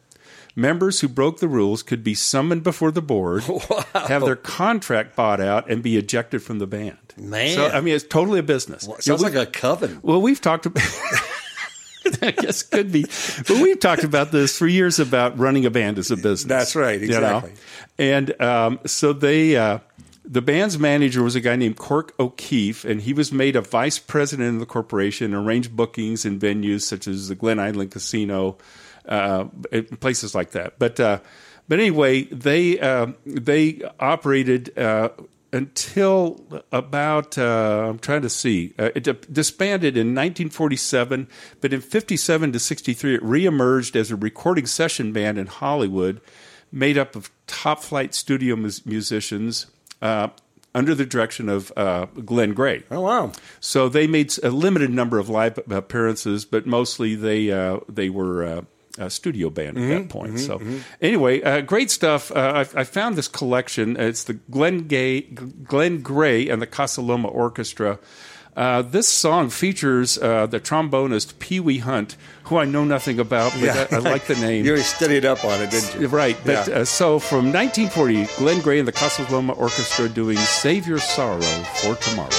[0.56, 3.44] Members who broke the rules could be summoned before the board,
[3.94, 6.98] have their contract bought out, and be ejected from the band.
[7.16, 7.54] Man.
[7.54, 8.86] so I mean, it's totally a business.
[8.86, 10.00] Well, it You know, sounds we- like a coven.
[10.02, 10.82] well, we've talked about.
[12.22, 13.02] I guess it could be,
[13.46, 16.44] but we've talked about this for years about running a band as a business.
[16.44, 17.16] That's right, you know?
[17.18, 17.52] exactly.
[17.98, 19.78] And um, so they, uh,
[20.30, 23.98] the band's manager was a guy named Cork O'Keefe, and he was made a vice
[23.98, 28.56] president of the corporation, arranged bookings in venues such as the Glen Island Casino,
[29.08, 29.46] uh,
[29.98, 30.78] places like that.
[30.78, 31.18] But uh,
[31.66, 34.78] but anyway, they uh, they operated.
[34.78, 35.10] Uh,
[35.52, 36.40] until
[36.70, 41.26] about uh, I'm trying to see uh, it disbanded in 1947,
[41.60, 46.20] but in 57 to 63 it reemerged as a recording session band in Hollywood,
[46.70, 49.66] made up of top flight studio mus- musicians.
[50.02, 50.28] Uh,
[50.72, 52.84] under the direction of uh, Glen Gray.
[52.90, 53.32] Oh wow.
[53.58, 58.44] So they made a limited number of live appearances, but mostly they uh, they were
[58.44, 58.62] uh,
[58.98, 60.38] a studio band at that point.
[60.38, 60.60] so
[61.00, 62.30] anyway, uh, great stuff.
[62.30, 63.96] Uh, I, I found this collection.
[63.96, 67.98] It's the Glenn Gay, Glen Gray and the Casa Loma Orchestra.
[68.56, 73.52] Uh, this song features uh, the trombonist Pee Wee Hunt, who I know nothing about,
[73.60, 74.64] but I, I like the name.
[74.64, 76.08] You already studied up on it, didn't you?
[76.08, 76.74] Right, but Yeah.
[76.80, 81.40] uh, so from 1940, Glen Gray and the Casa Loma Orchestra doing "Save Your Sorrow
[81.40, 82.30] for Tomorrow."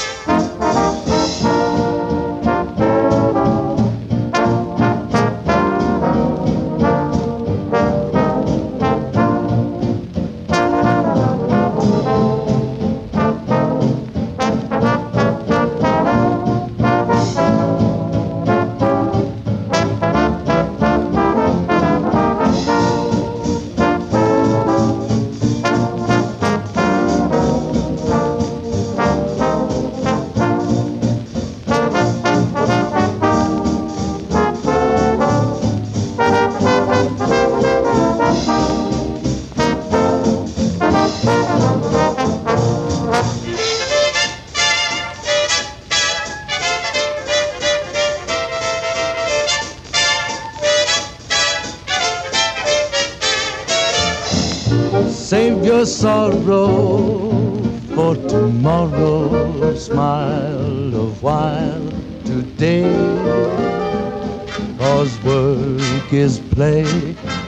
[66.51, 66.83] Play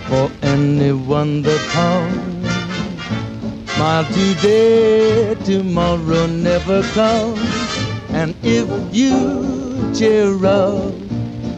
[0.08, 2.48] for anyone that comes.
[3.74, 7.40] Smile today, tomorrow never comes.
[8.10, 10.94] And if you cheer up,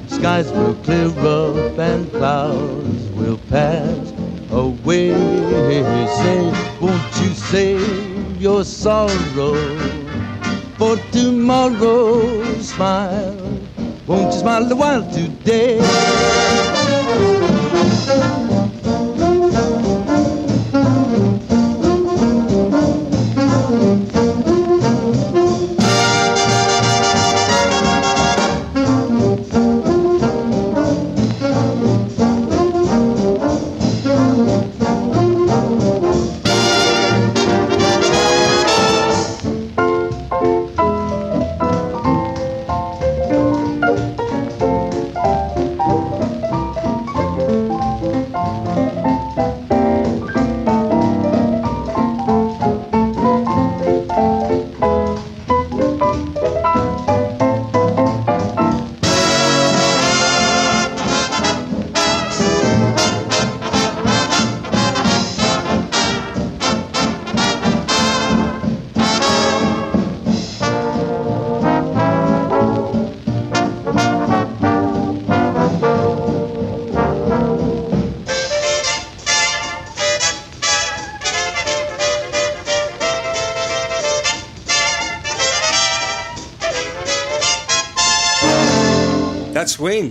[0.07, 4.13] skies will clear up and clouds will pass
[4.51, 5.13] away.
[6.17, 6.44] Say,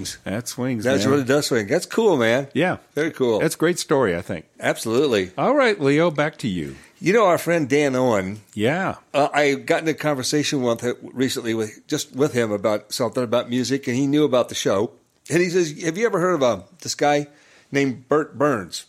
[0.04, 0.24] swings.
[0.24, 0.84] That swings.
[0.84, 1.12] That's man.
[1.12, 1.66] really does swing.
[1.66, 2.48] That's cool, man.
[2.52, 2.78] Yeah.
[2.94, 3.40] Very cool.
[3.40, 4.46] That's a great story, I think.
[4.60, 5.32] Absolutely.
[5.36, 6.76] All right, Leo, back to you.
[7.00, 8.40] You know our friend Dan Owen.
[8.54, 8.96] Yeah.
[9.12, 13.22] Uh, I got into a conversation with him recently with just with him about something
[13.22, 14.92] about music, and he knew about the show.
[15.30, 17.26] And he says, "Have you ever heard of uh, this guy
[17.70, 18.86] named Bert Burns?"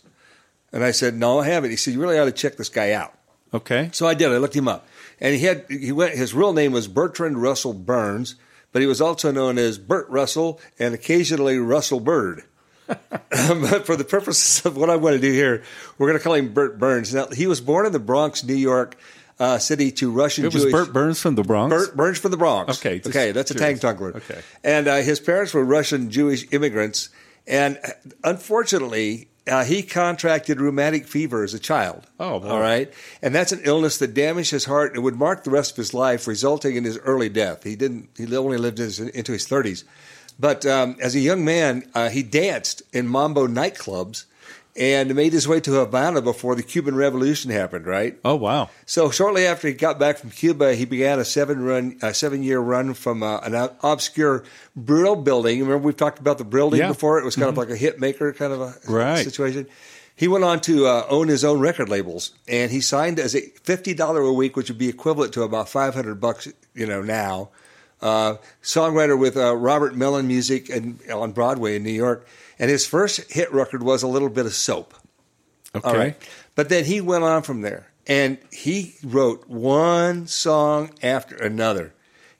[0.72, 2.92] And I said, "No, I haven't." He said, "You really ought to check this guy
[2.92, 3.12] out."
[3.52, 3.90] Okay.
[3.92, 4.32] So I did.
[4.32, 4.86] I looked him up,
[5.20, 6.14] and he had he went.
[6.14, 8.36] His real name was Bertrand Russell Burns,
[8.76, 12.44] but he was also known as Bert Russell and occasionally Russell Byrd.
[12.86, 15.62] but for the purposes of what I want to do here,
[15.96, 17.14] we're going to call him Bert Burns.
[17.14, 18.98] Now he was born in the Bronx, New York
[19.38, 20.72] uh, City, to Russian It was Jewish.
[20.72, 21.74] Bert Burns from the Bronx.
[21.74, 22.78] Bert Burns from the Bronx.
[22.78, 23.80] Okay, okay, that's a curious.
[23.80, 24.16] tongue word.
[24.16, 24.42] Okay.
[24.62, 27.08] and uh, his parents were Russian Jewish immigrants,
[27.46, 27.92] and uh,
[28.24, 32.06] unfortunately, uh, he contracted rheumatic fever as a child.
[32.18, 32.48] Oh, boy.
[32.48, 32.92] all right,
[33.22, 35.94] and that's an illness that damaged his heart and would mark the rest of his
[35.94, 37.64] life, resulting in his early death.
[37.64, 38.08] He didn't.
[38.16, 39.84] He only lived his, into his thirties,
[40.38, 44.24] but um, as a young man, uh, he danced in mambo nightclubs.
[44.78, 48.18] And made his way to Havana before the Cuban Revolution happened, right?
[48.24, 48.68] Oh, wow.
[48.84, 52.42] So shortly after he got back from Cuba, he began a seven run, a seven
[52.42, 54.44] year run from uh, an obscure
[54.76, 55.60] Brill building.
[55.60, 56.88] Remember we've talked about the building Yeah.
[56.88, 57.18] before?
[57.18, 59.24] It was kind of like a hit maker kind of a Right.
[59.24, 59.66] situation.
[60.14, 63.40] He went on to uh, own his own record labels, and he signed as a
[63.64, 67.00] fifty dollar a week, which would be equivalent to about five hundred bucks, you know,
[67.02, 67.48] now.
[68.02, 72.26] Uh, songwriter with uh, Robert Mellin Music and on Broadway in New York,
[72.58, 74.94] and his first hit record was a little bit of soap.
[75.74, 75.88] Okay.
[75.88, 76.28] All right.
[76.54, 81.92] But then he went on from there and he wrote one song after another,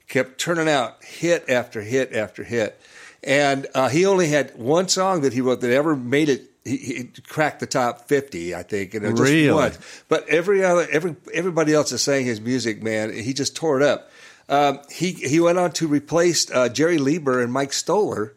[0.07, 2.79] kept turning out hit after hit after hit.
[3.23, 6.49] And uh, he only had one song that he wrote that ever made it.
[6.63, 9.53] He, he cracked the top fifty, I think, and it just Really?
[9.53, 10.03] once.
[10.09, 13.83] But every other, every everybody else is saying his music, man, he just tore it
[13.83, 14.09] up.
[14.49, 18.33] Um, he he went on to replace uh, Jerry Leiber and Mike Stoller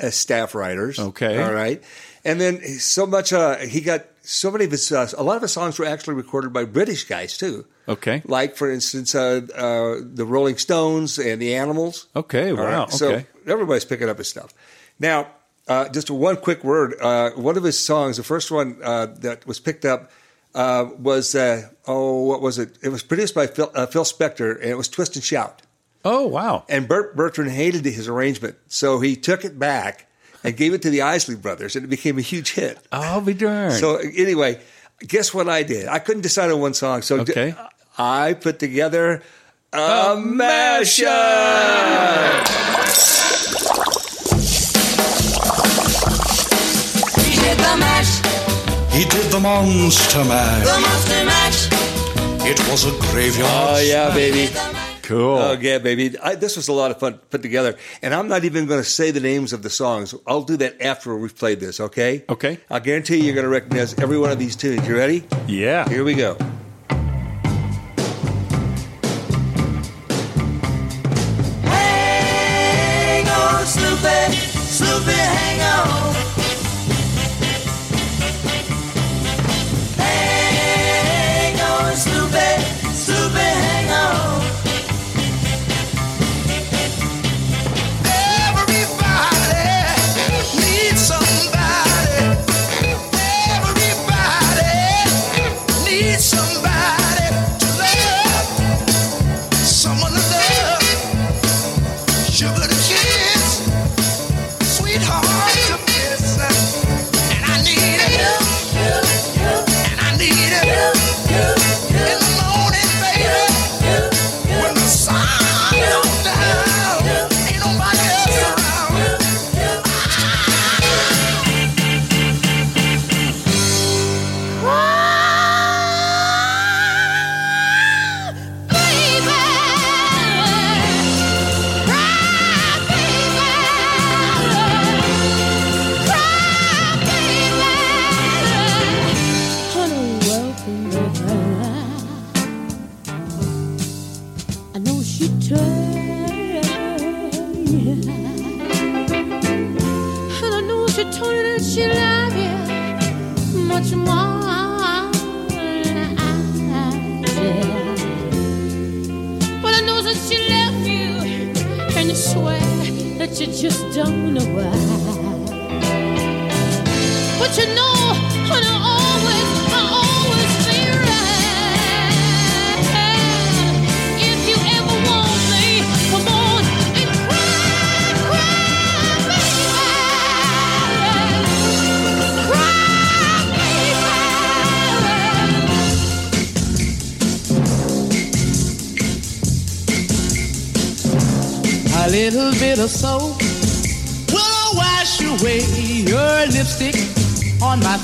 [0.00, 0.98] as staff writers.
[0.98, 1.42] Okay.
[1.42, 1.82] all right,
[2.24, 5.42] and then so much uh, he got so many of his uh, a lot of
[5.42, 7.64] his songs were actually recorded by British guys too.
[7.88, 8.22] Okay.
[8.24, 12.06] Like for instance, uh, uh, the Rolling Stones and the Animals.
[12.14, 12.52] Okay.
[12.52, 12.64] Wow.
[12.84, 13.26] right, So Okay.
[13.46, 14.54] everybody's picking up his stuff.
[15.00, 15.26] Now,
[15.66, 16.94] uh, just one quick word.
[17.00, 20.10] Uh, one of his songs, the first one uh, that was picked up,
[20.54, 22.78] uh, was uh, oh, what was it?
[22.82, 25.62] It was produced by Phil, uh, Phil Spector, and it was "Twist and Shout."
[26.04, 26.64] Oh, wow.
[26.68, 30.06] And Bert Bertrand hated his arrangement, so he took it back
[30.42, 32.78] and gave it to the Isley Brothers, and it became a huge hit.
[32.90, 33.74] I'll be darned.
[33.74, 34.60] So anyway,
[35.06, 35.86] guess what I did?
[35.88, 37.54] I couldn't decide on one song, so Okay.
[37.98, 39.22] I put together
[39.72, 41.10] a mashup.
[46.00, 48.18] He did the mash,
[48.92, 50.64] He did the monster mash.
[50.66, 51.68] the monster mash.
[52.48, 53.50] It was a graveyard.
[53.50, 54.48] Oh yeah, baby.
[55.10, 55.38] Cool.
[55.38, 56.16] Oh, yeah, baby.
[56.20, 57.76] I, this was a lot of fun put together.
[58.00, 60.14] And I'm not even going to say the names of the songs.
[60.24, 62.24] I'll do that after we've played this, okay?
[62.28, 62.60] Okay.
[62.70, 64.86] I guarantee you you're going to recognize every one of these tunes.
[64.86, 65.24] You ready?
[65.48, 65.88] Yeah.
[65.88, 66.36] Here we go.
[71.64, 74.28] Hang on, Sloopy.
[74.78, 76.39] Sloopy, hang on.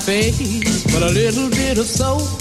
[0.07, 2.36] face, but a little bit of soul.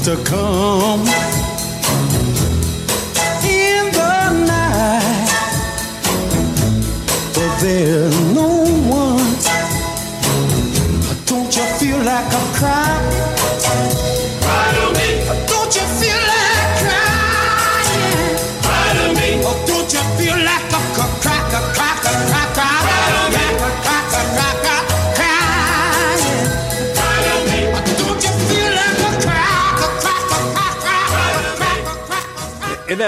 [0.00, 1.00] To come.
[3.44, 5.30] In the night,
[7.34, 9.34] but there's no one.
[11.26, 12.97] Don't you feel like a cry?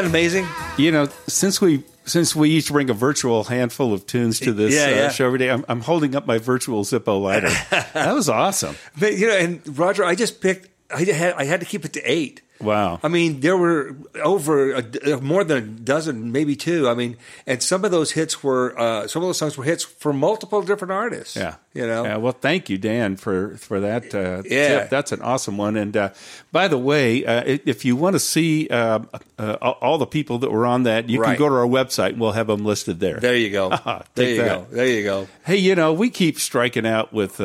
[0.00, 0.46] That amazing?
[0.78, 4.74] You know, since we since we each bring a virtual handful of tunes to this
[4.74, 5.08] Yeah, uh, yeah.
[5.10, 7.50] show every day, I'm, I'm holding up my virtual Zippo lighter.
[7.92, 8.76] that was awesome.
[8.98, 10.68] But you know, and Roger, I just picked.
[10.92, 12.40] I had I had to keep it to eight.
[12.60, 13.00] Wow.
[13.02, 16.88] I mean, there were over a, d- more than a dozen, maybe two.
[16.88, 19.82] I mean, and some of those hits were uh, some of those songs were hits
[19.84, 21.36] for multiple different artists.
[21.36, 22.04] Yeah, you know.
[22.04, 24.14] Yeah, well, thank you, Dan, for for that.
[24.14, 24.80] Uh, Yeah.
[24.80, 24.90] tip.
[24.90, 25.76] that's an awesome one.
[25.76, 26.10] And uh,
[26.52, 29.00] by the way, uh, if you want to see uh,
[29.38, 31.36] uh, all all the people that were on that, you Right.
[31.36, 32.10] can go to our website.
[32.10, 33.18] and We'll have them listed there.
[33.20, 33.70] There you go.
[34.14, 34.48] There you that.
[34.48, 34.66] go.
[34.76, 35.28] There you go.
[35.44, 37.40] Hey, you know, we keep striking out with.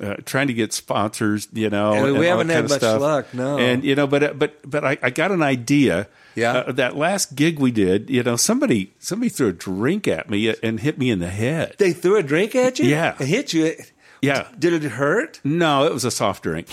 [0.00, 2.70] Uh, uh, trying to get sponsors, you know, And we all haven't kind had of
[2.70, 3.00] much stuff.
[3.00, 3.58] luck, no.
[3.58, 6.08] And you know, but but but I, I got an idea.
[6.34, 6.52] Yeah.
[6.58, 10.54] Uh, that last gig we did, you know, somebody somebody threw a drink at me
[10.62, 11.74] and hit me in the head.
[11.78, 12.86] They threw a drink at you.
[12.88, 13.16] Yeah.
[13.18, 13.74] and hit you.
[14.22, 14.48] Yeah.
[14.58, 15.40] Did it hurt?
[15.44, 16.68] No, it was a soft drink.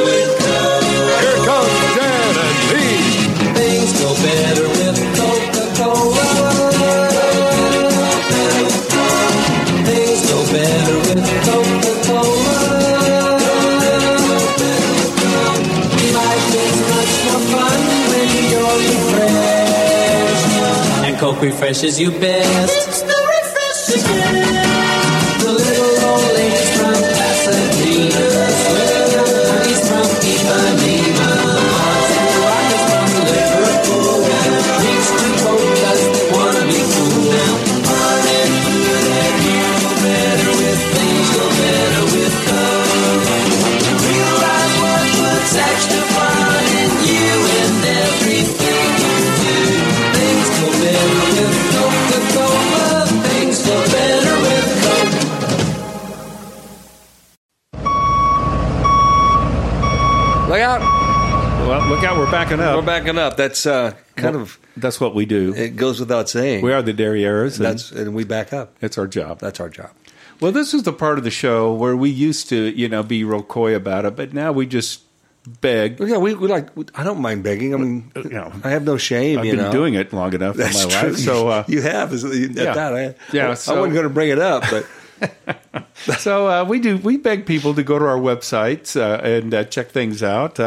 [0.00, 3.56] Here comes Dan and Pete.
[3.56, 4.79] Things go better
[10.52, 10.96] better.
[16.14, 17.80] Life is much more fun
[18.10, 20.54] when you're refreshed.
[21.06, 22.88] And Coke refreshes you best.
[22.88, 24.49] It's the refreshing.
[62.30, 62.76] We're backing up.
[62.76, 63.36] We're backing up.
[63.36, 65.54] That's uh, kind of That's what we do.
[65.54, 66.64] it goes without saying.
[66.64, 68.76] We are the Derrieres, and That's and we back up.
[68.80, 69.40] it's our job.
[69.40, 69.90] That's our job.
[70.40, 73.24] Well, this is the part of the show where we used to, you know, be
[73.24, 75.02] real coy about it, but now we just
[75.60, 75.98] beg.
[76.00, 76.68] Well, yeah, we, we like.
[76.94, 77.74] I don't mind begging.
[77.74, 79.38] I mean, You know, I have no shame.
[79.38, 79.72] I've been know.
[79.72, 81.10] doing it long enough in That's my true.
[81.10, 82.12] life, so uh, you have.
[82.14, 82.72] Is- Yeah.
[82.74, 84.86] that, I, Yeah, I so- wasn't going to bring it up, but
[86.18, 86.96] so uh, we do.
[86.96, 90.58] We beg people to go to our websites uh, and uh, check things out.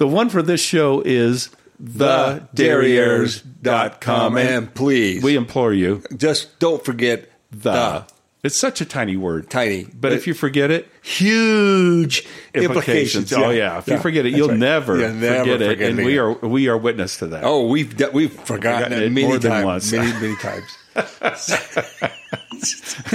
[0.00, 1.50] The one for this show is
[1.82, 4.38] thederrieres.com.
[4.38, 6.02] And please, we implore you.
[6.16, 7.72] just don't forget The.
[7.72, 8.06] the.
[8.42, 9.50] It's such a tiny word.
[9.50, 9.84] Tiny.
[9.84, 13.30] But if you forget it, huge implications.
[13.34, 14.58] Oh yeah, if you forget it, that's you'll right.
[14.58, 16.04] never, You'll never forget, it, forget and it.
[16.06, 17.44] we are we are witness to that.
[17.44, 19.92] Oh, we've we've forgotten, Forgotten it many more than times, once.
[19.92, 20.64] many many times.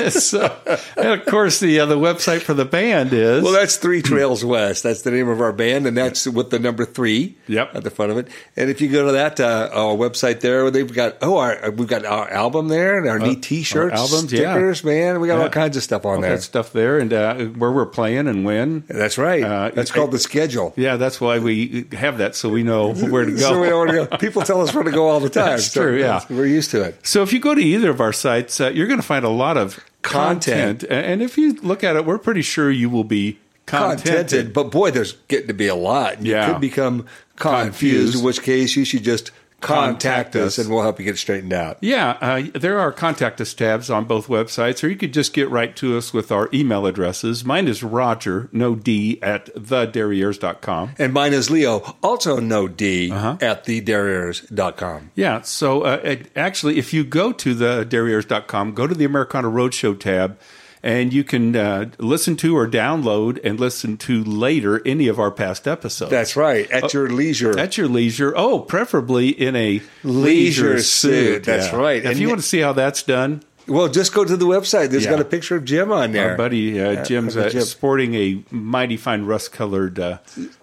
[0.10, 0.58] so,
[0.98, 4.44] and of course, the uh, the website for the band is Well, that's Three Trails
[4.44, 4.84] West.
[4.84, 7.76] That's the name of our band, and that's with the number three Yep.
[7.76, 8.28] at the front of it.
[8.56, 11.88] And if you go to that uh, our website there, they've got oh, our, we've
[11.88, 14.52] got our album there and our neat T-shirts, Uh, albums, yeah.
[14.54, 15.20] stickers, man.
[15.20, 15.44] We got Yeah.
[15.44, 16.32] all kinds of stuff on all there.
[16.36, 18.84] that stuff there, and uh, where we're playing and when.
[18.88, 19.44] That's right.
[19.44, 20.74] Uh, that's I- called the schedule.
[20.76, 23.38] Yeah, that's why we have that, so we know where to go.
[23.38, 24.18] So we know where to go.
[24.18, 25.46] People tell us where to go all the time.
[25.52, 26.22] That's So true, yeah.
[26.30, 27.06] we're used to it.
[27.06, 29.30] So if you go to either of our sites, uh, you're going to find a
[29.30, 30.82] lot of Content.
[30.82, 31.06] content.
[31.06, 34.04] and if you look at it, we're pretty sure you will be contented.
[34.06, 36.22] Contented, but boy, there's getting to be a lot.
[36.24, 36.52] You Yeah.
[36.52, 37.06] could become
[37.38, 38.16] confused, Confused.
[38.20, 39.32] in which case you should just
[39.66, 41.78] contact, us, and we'll help you get straightened out.
[41.82, 45.50] Yeah, uh, there are contact us tabs on both websites, or you could just get
[45.50, 47.44] right to us with our email addresses.
[47.46, 50.92] Mine is Roger, no D, at thederrieres.com.
[50.98, 53.38] And mine is Leo, also no D, Uh-huh.
[53.42, 55.12] at thederrieres.com.
[55.16, 59.50] Yeah, so uh, it- actually, if you go to the derrieres.com, go to the Americana
[59.50, 60.38] Roadshow tab,
[60.86, 65.32] and you can uh, listen to or download and listen to later any of our
[65.32, 66.12] past episodes.
[66.12, 67.58] That's right, at your leisure.
[67.60, 68.34] At your leisure.
[68.38, 71.98] Oh, preferably in a Leisure leisure, suit, that's right.
[72.04, 74.46] If And you y- want to see how that's done, well, just go to the
[74.46, 74.90] website.
[74.92, 75.10] There's Yeah.
[75.12, 76.32] got a picture of Jim on there.
[76.32, 77.64] our buddy uh, Jim's uh, Jim.
[77.64, 80.20] sporting a mighty fine rust colored uh,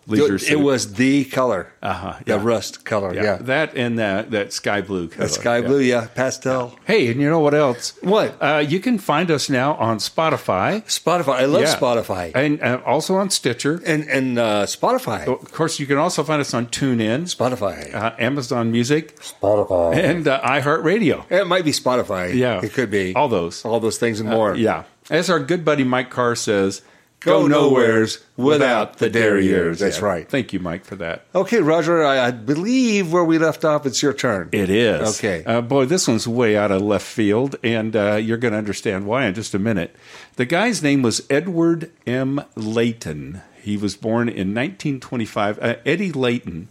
[0.06, 1.72] Leisure It was the color.
[1.82, 2.40] Uh-huh, The yeah.
[2.42, 3.14] rust color.
[3.14, 3.36] Yeah.
[3.36, 5.26] that and that that sky blue color.
[5.28, 5.80] That sky blue.
[5.80, 6.08] Yeah.
[6.14, 6.76] Pastel.
[6.84, 7.94] Hey, and you know what else?
[8.02, 8.36] What?
[8.42, 10.82] Uh, you can find us now on Spotify.
[10.86, 11.34] Spotify.
[11.40, 11.76] I love Yeah.
[11.76, 12.32] Spotify.
[12.34, 13.80] And uh, also on Stitcher.
[13.86, 15.26] And and uh, Spotify.
[15.26, 17.94] Of course, you can also find us on TuneIn, Spotify.
[17.94, 19.94] uh, Amazon Music, Spotify.
[19.96, 21.30] and uh, iHeartRadio.
[21.30, 22.34] It might be Spotify.
[22.34, 22.60] Yeah.
[22.64, 23.14] It could be.
[23.14, 23.64] All those.
[23.64, 24.54] All those things and more.
[24.56, 24.84] Yeah.
[25.10, 26.82] As our good buddy Mike Carr says,
[27.24, 29.78] Go nowheres without the derrieres.
[29.78, 30.04] That's Yeah.
[30.04, 30.28] right.
[30.28, 31.24] Thank you, Mike, for that.
[31.34, 34.48] Okay, Roger, I, I believe where we left off, it's your turn.
[34.52, 35.18] It is.
[35.18, 35.44] Okay.
[35.44, 39.06] Uh, boy, this one's way out of left field, and uh, you're going to understand
[39.06, 39.94] why in just a minute.
[40.36, 42.40] The guy's name was Edward M.
[42.56, 43.42] Layton.
[43.60, 45.58] He was born in 1925.
[45.60, 46.68] Uh, Eddie Layton.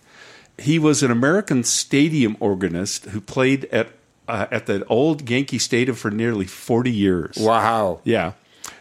[0.59, 3.89] He was an American stadium organist who played at
[4.27, 7.37] uh, at the old Yankee Stadium for nearly 40 years.
[7.39, 8.01] Wow.
[8.03, 8.33] Yeah.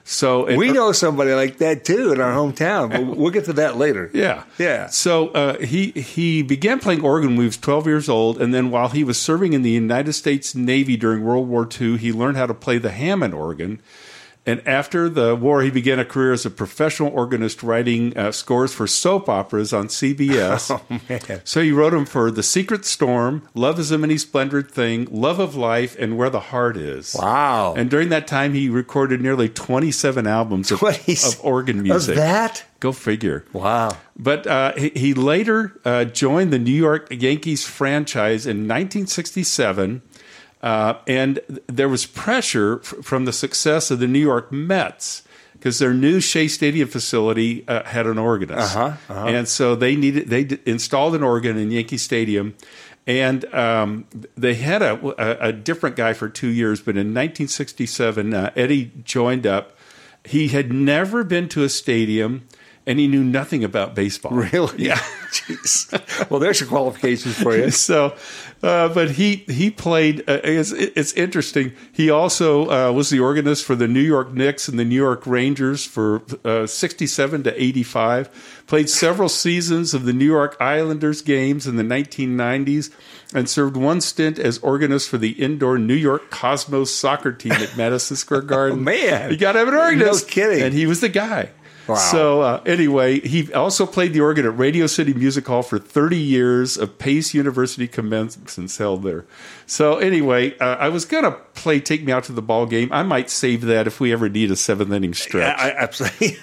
[0.05, 3.53] So and- We know somebody like that too in our hometown, but we'll get to
[3.55, 4.11] that later.
[4.21, 4.89] Yeah, Yeah.
[4.89, 8.71] So uh, he he began playing organ when he was 12 years old, and then
[8.71, 12.37] while he was serving in the United States Navy during World War II, he learned
[12.37, 13.81] how to play the Hammond organ.
[14.51, 18.73] And after the war, he began a career as a professional organist, writing uh, scores
[18.75, 20.71] for soap operas on CBS.
[20.91, 21.41] Oh, man.
[21.45, 25.39] So he wrote them for The Secret Storm, Love is a Many Splendid Thing, Love
[25.39, 27.15] of Life, and Where the Heart Is.
[27.19, 27.75] Wow.
[27.77, 32.17] And during that time, he recorded nearly 27 albums of, 20 of organ Of music.
[32.17, 32.65] that?
[32.81, 33.45] Go figure.
[33.53, 33.97] Wow.
[34.19, 40.03] But uh, he, he later uh, joined the New York Yankees franchise in 1967.
[40.63, 45.23] Uh, and there was pressure f- from the success of the New York Mets
[45.55, 49.27] because their new Shea Stadium facility uh, had an organist, Uh-huh, uh-huh.
[49.27, 52.55] and so they needed they d- installed an organ in Yankee Stadium,
[53.07, 54.07] and um,
[54.37, 56.81] they had a, a, a different guy for two years.
[56.81, 59.77] But in 1967, uh, Eddie joined up.
[60.25, 62.47] He had never been to a stadium,
[62.87, 64.33] and he knew nothing about baseball.
[64.33, 64.85] Really?
[64.85, 64.99] Yeah.
[65.31, 66.29] Jeez.
[66.31, 67.71] Well, there's your qualifications for you.
[67.89, 68.15] so,
[68.63, 70.21] uh, but he he played.
[70.29, 71.73] Uh, it's, it's interesting.
[71.93, 75.27] He also uh, was the organist for the New York Knicks and the New York
[75.27, 78.65] Rangers for uh, '67 to '85.
[78.67, 82.93] Played several seasons of the New York Islanders games in the 1990s,
[83.35, 87.77] and served one stint as organist for the indoor New York Cosmos soccer team at
[87.77, 88.81] Madison Square Garden.
[88.81, 89.31] Oh, man.
[89.31, 90.27] you got to have an organist.
[90.27, 90.63] No kidding.
[90.63, 91.51] And he was the guy.
[91.91, 91.97] Wow.
[91.97, 96.17] So uh, anyway, he also played the organ at Radio City Music Hall for 30
[96.17, 99.25] years of Pace University commencements held there.
[99.67, 103.03] So anyway, uh, I was gonna play "Take Me Out to the Ball Game." I
[103.03, 105.59] might save that if we ever need a seventh inning stretch.
[105.59, 106.37] I, absolutely.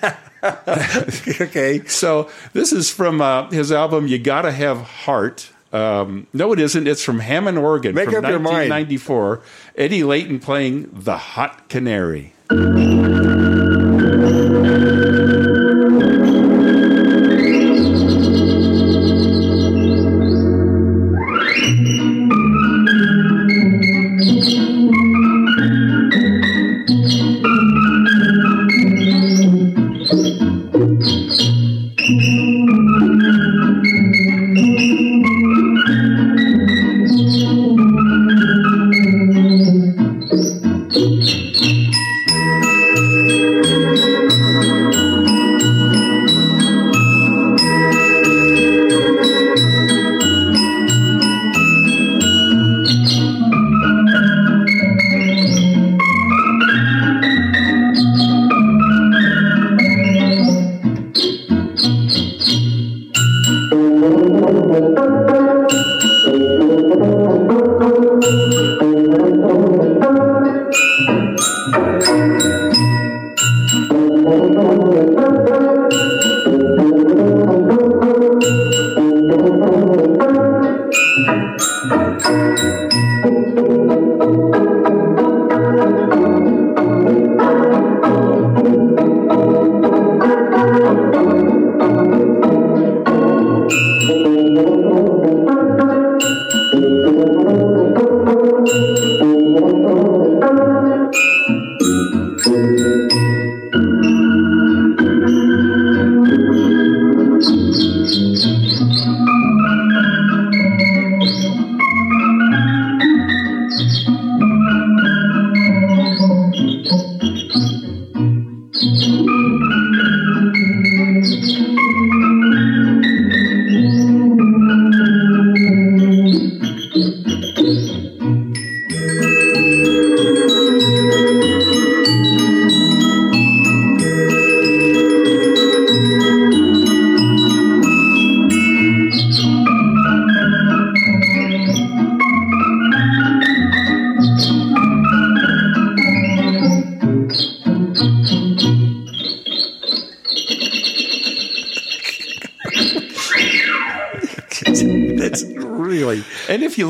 [1.45, 1.85] okay.
[1.87, 6.87] So this is from uh, his album "You Gotta Have Heart." Um, no, it isn't.
[6.87, 8.69] It's from Hammond, Oregon, Make from up your mind.
[8.69, 9.41] 1994.
[9.75, 12.33] Eddie Layton playing "The Hot Canary."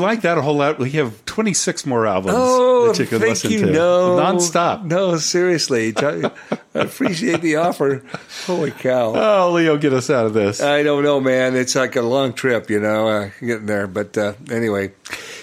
[0.08, 3.30] Like that a whole lot, we have 26 more albums Oh, that you can thank
[3.30, 3.66] listen you.
[3.66, 4.84] to No, nonstop.
[4.84, 5.92] No, seriously.
[5.96, 6.30] I
[6.74, 8.04] appreciate the offer.
[8.46, 9.12] Holy cow.
[9.14, 10.60] Oh, Leo, get us out of this.
[10.62, 11.56] I don't know, man.
[11.56, 13.86] It's like a long trip, you know, uh, getting there.
[13.86, 14.92] But uh, anyway,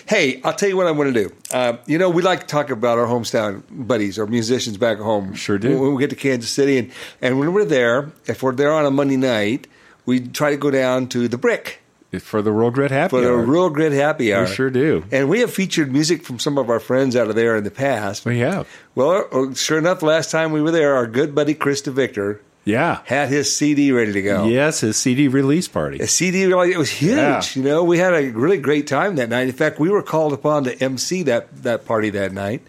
[0.08, 1.36] hey, I'll tell you what I'm going to do.
[1.52, 5.34] Uh, you know, we like to talk about our hometown buddies or musicians back home.
[5.34, 5.80] Sure do.
[5.80, 6.92] When we get to Kansas City, and
[7.22, 9.68] and when we're there, if we're there on a Monday night,
[10.06, 11.82] we try to go down to the Brick
[12.20, 13.42] For the Real Grit Happy for the Hour.
[13.44, 14.46] real grit happy hour.
[14.46, 15.04] We sure do.
[15.12, 17.72] And we have featured music from some of our friends out of there in the
[17.72, 18.26] past.
[18.26, 18.68] We have.
[18.96, 23.00] Well, uh, sure enough, last time we were there, our good buddy Chris DeVictor Yeah.
[23.06, 24.46] had his CD ready to go.
[24.48, 26.00] Yes, his CD release party.
[26.00, 27.16] A CD, it was huge.
[27.18, 27.42] Yeah.
[27.54, 29.48] You know, we had a really great time that night.
[29.48, 32.62] In fact, we were called upon to MC that, that party that night,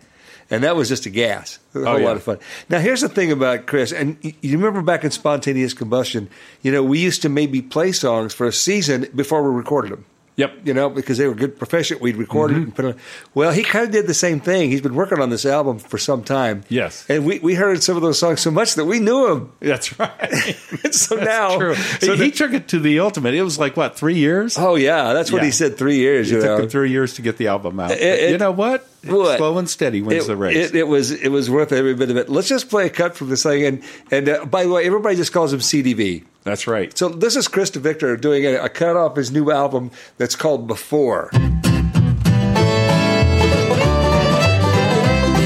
[0.51, 1.59] and that was just a gas.
[1.75, 2.07] A Oh, whole yeah.
[2.07, 2.39] lot of fun.
[2.69, 6.29] Now, here's the thing about Chris, and you remember back in Spontaneous Combustion,
[6.63, 10.05] you know, we used to maybe play songs for a season before we recorded them.
[10.39, 10.67] Yep.
[10.67, 12.61] You know, because they were good proficient, we'd record Mm-hmm.
[12.61, 13.01] it and put it on.
[13.33, 14.71] Well, he kind of did the same thing.
[14.71, 16.63] He's been working on this album for some time.
[16.69, 17.07] Yes.
[17.09, 19.53] And we, we heard some of those songs so much that we knew him.
[19.61, 20.55] That's right.
[20.91, 21.57] so now.
[21.57, 21.75] True.
[21.75, 23.33] So he the- took it to the ultimate.
[23.33, 24.59] It was like, what, three years?
[24.59, 25.15] oh, yeah.
[25.15, 25.47] That's what Yeah.
[25.47, 26.31] he said three years.
[26.31, 26.57] It took know.
[26.59, 27.93] him three years to get the album out.
[27.93, 28.87] It- it- you know what?
[29.09, 29.39] What?
[29.39, 30.57] Slow and steady wins it, the race.
[30.57, 32.29] It, it was it was worth every bit of it.
[32.29, 33.65] Let's just play a cut from this thing.
[33.65, 36.25] And and uh, by the way, everybody just calls him CDV.
[36.45, 36.97] That's right.
[36.97, 40.67] So this is Chris DeVictor doing a, a cut off his new album that's called
[40.67, 41.31] Before.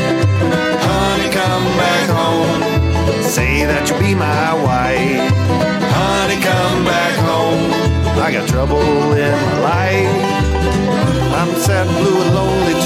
[0.00, 3.22] Honey, come back home.
[3.22, 5.32] Say that you'll be my wife.
[5.92, 7.70] Honey, come back home.
[8.20, 10.40] I got trouble in my life.
[11.40, 12.79] I'm sad, blue, and lonely too.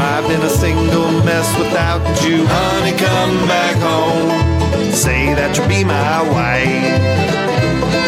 [0.00, 2.46] I've been a single mess without you.
[2.46, 4.92] Honey, come back home.
[4.92, 7.98] Say that you'll be my wife.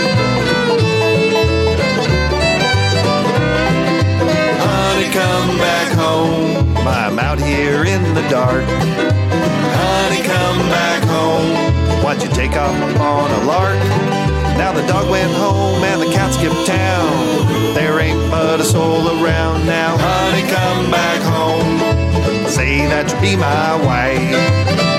[4.63, 6.77] Honey, come back home.
[6.87, 8.65] I'm out here in the dark.
[8.65, 12.05] Honey, come back home.
[12.05, 14.30] Why'd you take off on a lark?
[14.61, 17.73] Now the dog went home and the cat skipped town.
[17.73, 19.97] There ain't but a soul around now.
[19.97, 22.47] Honey, come back home.
[22.47, 24.90] Say that you'll be my wife.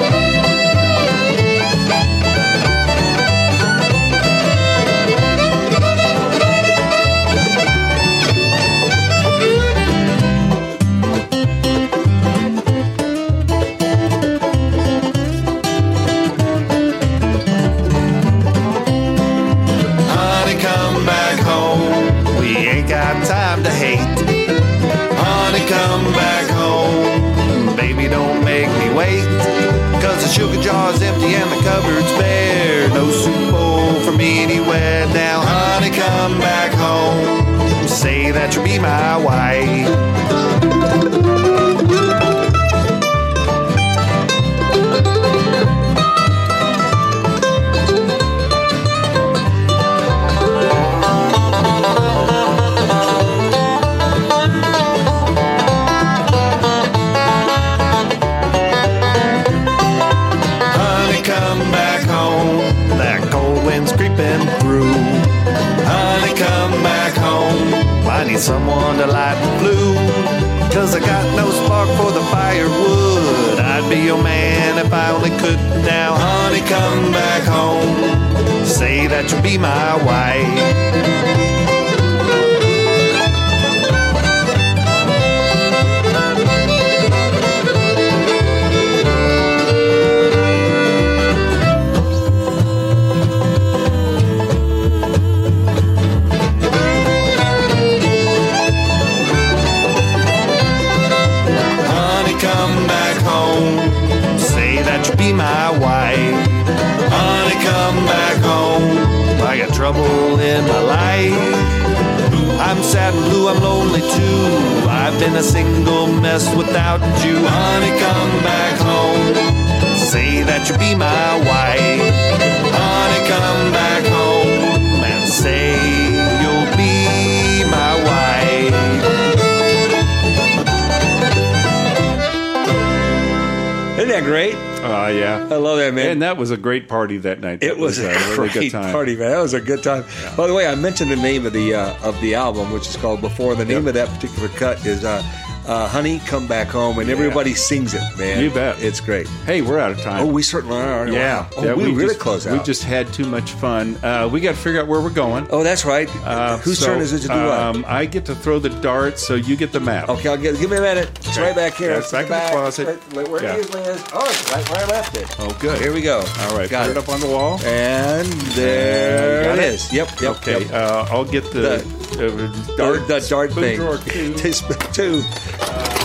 [135.21, 135.47] Yeah.
[135.51, 136.09] I love that, man.
[136.11, 137.63] And that was a great party that night.
[137.63, 138.91] It That was, a really great good time.
[138.91, 139.31] party, man.
[139.31, 140.03] That was a good time.
[140.35, 142.95] By the way, I mentioned the name of the uh, of the album, which is
[142.97, 143.55] called Before.
[143.55, 145.21] The name of that particular cut is uh,
[145.67, 148.01] uh, "Honey, Come Back Home," and everybody sings it.
[148.17, 148.81] Man, You bet.
[148.81, 149.27] it's great.
[149.45, 150.23] Hey, we're out of time.
[150.23, 151.07] Oh, we certainly are.
[151.07, 151.41] yeah.
[151.41, 151.49] Wow.
[151.57, 152.57] Oh, yeah, we, really just, close out.
[152.57, 153.97] We just had too much fun.
[154.03, 155.47] Uh, we got to figure out where we're going.
[155.51, 156.09] oh, that's right.
[156.25, 157.59] Uh, Whose so, turn is it to do what?
[157.59, 160.09] um, I get to throw the dart, so you get the map.
[160.09, 161.09] Okay, I'll get, give me a minute.
[161.19, 161.41] It's Okay.
[161.47, 161.91] right back here.
[161.91, 162.99] Yeah, it's back in the closet.
[163.13, 163.55] Right, where Yeah.
[163.55, 163.69] is
[164.13, 165.27] Oh, it's right where I left it.
[165.39, 165.79] Oh, good.
[165.79, 166.19] Here we go.
[166.39, 166.97] All right, got put it.
[166.97, 167.59] up on the wall.
[167.63, 169.91] And there Got it is.
[169.93, 170.31] Yep, yep.
[170.37, 170.71] Okay, yep.
[170.73, 173.77] uh, I'll get the, uh, dart, the, the dart thing.
[173.77, 174.33] drawer two.
[174.93, 175.23] Two.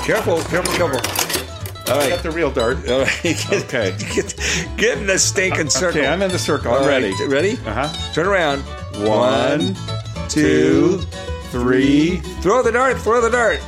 [0.04, 1.00] Careful, careful, careful.
[1.92, 2.78] All I got the real dart.
[2.88, 3.18] All right.
[3.22, 3.96] Get, Okay.
[4.14, 4.34] Get,
[4.76, 6.00] get in the stinking circle.
[6.00, 6.72] Okay, I'm in the circle.
[6.72, 7.26] I'm All right, ready.
[7.26, 7.52] Ready?
[7.64, 8.12] Uh huh.
[8.12, 8.60] Turn around.
[9.06, 9.76] One,
[10.28, 10.98] two,
[11.50, 12.16] three.
[12.42, 12.98] Throw the dart.
[12.98, 13.60] Throw the dart.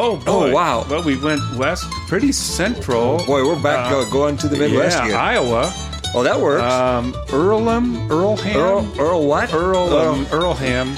[0.00, 0.84] Oh, Oh, wow.
[0.88, 3.18] Well, we went west, pretty central.
[3.24, 5.16] Boy, we're back Uh, going to the Midwest yeah, again.
[5.18, 5.72] Iowa.
[6.14, 6.62] oh, that works.
[6.62, 9.52] Um, Earlham, Earlham, Earl, Earl what?
[9.52, 10.94] Earl, um, Earlham.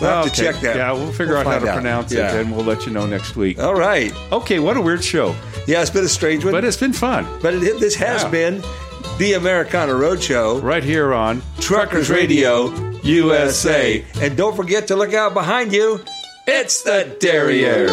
[0.00, 0.76] We'll have to check that.
[0.76, 1.74] Yeah, we'll figure We'll out how to out.
[1.74, 2.34] pronounce Yeah.
[2.34, 3.58] it, and we'll let you know next week.
[3.60, 4.12] All right.
[4.32, 5.34] Okay, what a weird show,
[5.66, 6.52] Yeah, it's been a strange one.
[6.52, 7.26] but it's been fun.
[7.42, 8.28] But it, this has Yeah.
[8.30, 8.62] been
[9.18, 12.72] the Americana Roadshow, Right here on Truckers Radio
[13.04, 14.04] USA.
[14.20, 16.00] And don't forget to look out behind you.
[16.46, 17.86] It's the Derriere.